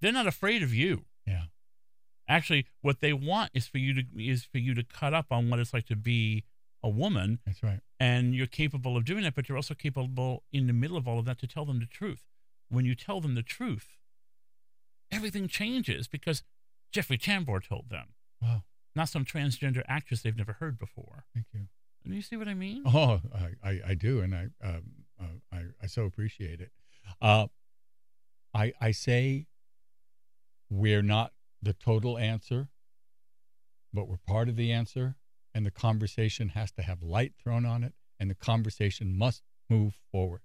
they're 0.00 0.12
not 0.12 0.26
afraid 0.26 0.62
of 0.62 0.74
you 0.74 1.04
Yeah. 1.26 1.44
actually 2.28 2.66
what 2.80 3.00
they 3.00 3.12
want 3.12 3.50
is 3.54 3.66
for 3.66 3.78
you 3.78 3.94
to 3.94 4.02
is 4.16 4.44
for 4.44 4.58
you 4.58 4.74
to 4.74 4.82
cut 4.82 5.14
up 5.14 5.26
on 5.30 5.50
what 5.50 5.58
it's 5.60 5.72
like 5.74 5.86
to 5.86 5.96
be 5.96 6.44
a 6.82 6.88
woman 6.88 7.38
That's 7.46 7.62
right. 7.62 7.80
and 8.00 8.34
you're 8.34 8.46
capable 8.48 8.96
of 8.96 9.04
doing 9.04 9.22
that 9.22 9.34
but 9.34 9.48
you're 9.48 9.56
also 9.58 9.74
capable 9.74 10.42
in 10.52 10.66
the 10.66 10.72
middle 10.72 10.96
of 10.96 11.06
all 11.06 11.18
of 11.18 11.24
that 11.26 11.38
to 11.40 11.46
tell 11.46 11.64
them 11.64 11.78
the 11.78 11.86
truth 11.86 12.22
when 12.72 12.84
you 12.84 12.94
tell 12.94 13.20
them 13.20 13.34
the 13.34 13.42
truth 13.42 13.88
everything 15.10 15.46
changes 15.48 16.08
because 16.08 16.42
jeffrey 16.92 17.18
tambor 17.18 17.60
told 17.66 17.90
them 17.90 18.08
Wow. 18.40 18.62
not 18.96 19.08
some 19.08 19.24
transgender 19.24 19.82
actress 19.86 20.22
they've 20.22 20.36
never 20.36 20.54
heard 20.54 20.78
before 20.78 21.24
Thank 21.34 21.46
you. 21.52 21.66
do 22.04 22.14
you 22.14 22.22
see 22.22 22.36
what 22.36 22.48
i 22.48 22.54
mean 22.54 22.82
Oh, 22.86 23.20
I, 23.34 23.68
I, 23.70 23.80
I 23.88 23.94
do, 23.94 24.20
and 24.20 24.34
I, 24.34 24.46
um, 24.64 24.82
uh, 25.20 25.24
I, 25.56 25.62
I 25.82 25.86
so 25.86 26.04
appreciate 26.04 26.60
it. 26.60 26.70
Uh, 27.20 27.46
I, 28.54 28.72
I 28.80 28.90
say 28.90 29.46
we're 30.68 31.02
not 31.02 31.32
the 31.62 31.72
total 31.74 32.18
answer, 32.18 32.68
but 33.92 34.08
we're 34.08 34.16
part 34.26 34.48
of 34.48 34.56
the 34.56 34.72
answer, 34.72 35.16
and 35.54 35.64
the 35.64 35.70
conversation 35.70 36.50
has 36.50 36.72
to 36.72 36.82
have 36.82 37.02
light 37.02 37.34
thrown 37.42 37.64
on 37.64 37.84
it, 37.84 37.92
and 38.18 38.28
the 38.30 38.34
conversation 38.34 39.16
must 39.16 39.42
move 39.70 39.94
forward. 40.10 40.40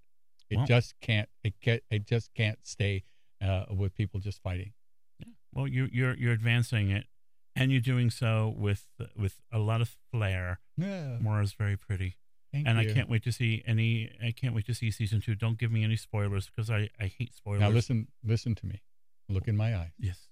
It 0.50 0.66
just 0.68 0.96
can't. 1.02 1.30
It 1.44 1.60
get. 1.62 1.84
It 1.90 2.06
just 2.06 2.34
can't 2.34 2.60
stay 2.64 3.04
uh, 3.42 3.66
with 3.70 3.94
people 3.96 4.20
just 4.20 4.42
fighting. 4.42 4.74
Yeah. 5.20 5.28
Well, 5.54 5.68
you, 5.68 5.88
you're 5.92 6.16
you're 6.16 6.34
advancing 6.34 6.90
it, 6.92 7.06
and 7.56 7.72
you're 7.72 7.82
doing 7.82 8.10
so 8.10 8.54
with 8.58 8.86
with 9.16 9.36
a 9.52 9.60
lot 9.60 9.82
of 9.82 9.96
flair. 10.12 10.60
Yeah. 10.78 11.18
Maura's 11.20 11.54
very 11.54 11.76
pretty, 11.78 12.18
Thank 12.54 12.68
and 12.68 12.78
I 12.78 12.86
can't 12.86 13.10
wait 13.10 13.24
to 13.24 13.32
see 13.32 13.64
any. 13.66 14.12
I 14.24 14.32
can't 14.32 14.54
wait 14.56 14.66
to 14.68 14.74
see 14.74 14.92
season 14.92 15.22
two. 15.22 15.36
Don't 15.36 15.58
give 15.58 15.72
me 15.72 15.84
any 15.84 15.96
spoilers 15.96 16.50
because 16.50 16.70
I 16.70 16.90
I 17.00 17.08
hate 17.08 17.34
spoilers. 17.34 17.62
Now 17.62 17.70
listen. 17.70 18.08
Listen 18.24 18.56
to 18.56 18.66
me. 18.66 18.82
Look 19.30 19.48
in 19.48 19.58
my 19.58 19.76
eyes. 19.76 19.92
Yes. 20.00 20.28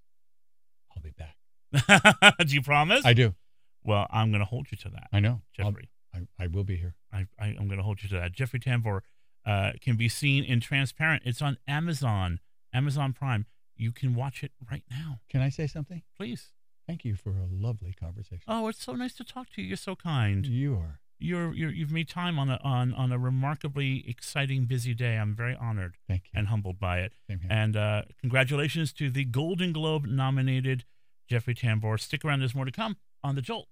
I'll 0.95 1.03
be 1.03 1.11
back. 1.11 2.37
Do 2.47 2.53
you 2.53 2.61
promise? 2.61 3.03
I 3.05 3.13
do. 3.13 3.35
well, 3.83 4.07
I'm 4.09 4.31
going 4.31 4.39
to 4.39 4.45
hold 4.45 4.67
you 4.71 4.77
to 4.77 4.89
that, 4.91 5.07
I 5.11 5.19
know. 5.19 5.41
I'll- 5.59 5.71
Jeffrey. 5.71 5.89
I, 6.13 6.43
I 6.45 6.47
will 6.47 6.63
be 6.63 6.77
here. 6.77 6.95
I, 7.11 7.27
I 7.37 7.47
I'm 7.47 7.67
going 7.67 7.77
to 7.77 7.83
hold 7.83 8.01
you 8.01 8.07
to 8.07 8.15
that. 8.15 8.31
Jeffrey 8.31 8.57
Tambor 8.61 9.01
uh, 9.45 9.71
can 9.81 9.95
be 9.95 10.09
seen 10.09 10.43
in 10.43 10.59
Transparent. 10.59 11.23
It's 11.25 11.41
on 11.41 11.57
Amazon, 11.67 12.39
Amazon 12.73 13.13
Prime. 13.13 13.45
You 13.77 13.91
can 13.91 14.15
watch 14.15 14.43
it 14.43 14.51
right 14.71 14.83
now, 14.89 15.19
Can 15.29 15.41
I 15.41 15.49
say 15.49 15.67
something? 15.67 16.01
please. 16.17 16.51
Thank 16.87 17.03
you 17.03 17.15
for 17.15 17.31
a 17.31 17.47
lovely 17.49 17.93
conversation. 17.93 18.43
Oh, 18.47 18.67
it's 18.67 18.83
so 18.83 18.93
nice 18.93 19.15
to 19.15 19.23
talk 19.23 19.49
to 19.55 19.61
you. 19.61 19.69
You're 19.69 19.77
so 19.77 19.95
kind. 19.95 20.45
You 20.45 20.75
are. 20.75 20.99
You're, 21.17 21.51
you're 21.53 21.71
you've 21.71 21.91
made 21.91 22.07
time 22.07 22.37
on 22.37 22.49
a 22.49 22.59
on 22.63 22.93
on 22.93 23.11
a 23.11 23.17
remarkably 23.17 24.03
exciting, 24.07 24.65
busy 24.65 24.93
day. 24.93 25.17
I'm 25.17 25.33
very 25.35 25.55
honored 25.59 25.95
Thank 26.07 26.25
you. 26.25 26.37
and 26.37 26.47
humbled 26.49 26.79
by 26.79 26.99
it. 26.99 27.13
Same 27.27 27.39
here. 27.39 27.49
And 27.51 27.75
uh, 27.75 28.01
congratulations 28.19 28.93
to 28.93 29.09
the 29.09 29.25
Golden 29.25 29.73
Globe 29.73 30.05
nominated 30.05 30.83
Jeffrey 31.27 31.55
Tambor. 31.55 31.99
Stick 31.99 32.23
around. 32.23 32.41
There's 32.41 32.53
more 32.53 32.65
to 32.65 32.71
come 32.71 32.97
on 33.23 33.33
the 33.35 33.41
Jolt. 33.41 33.69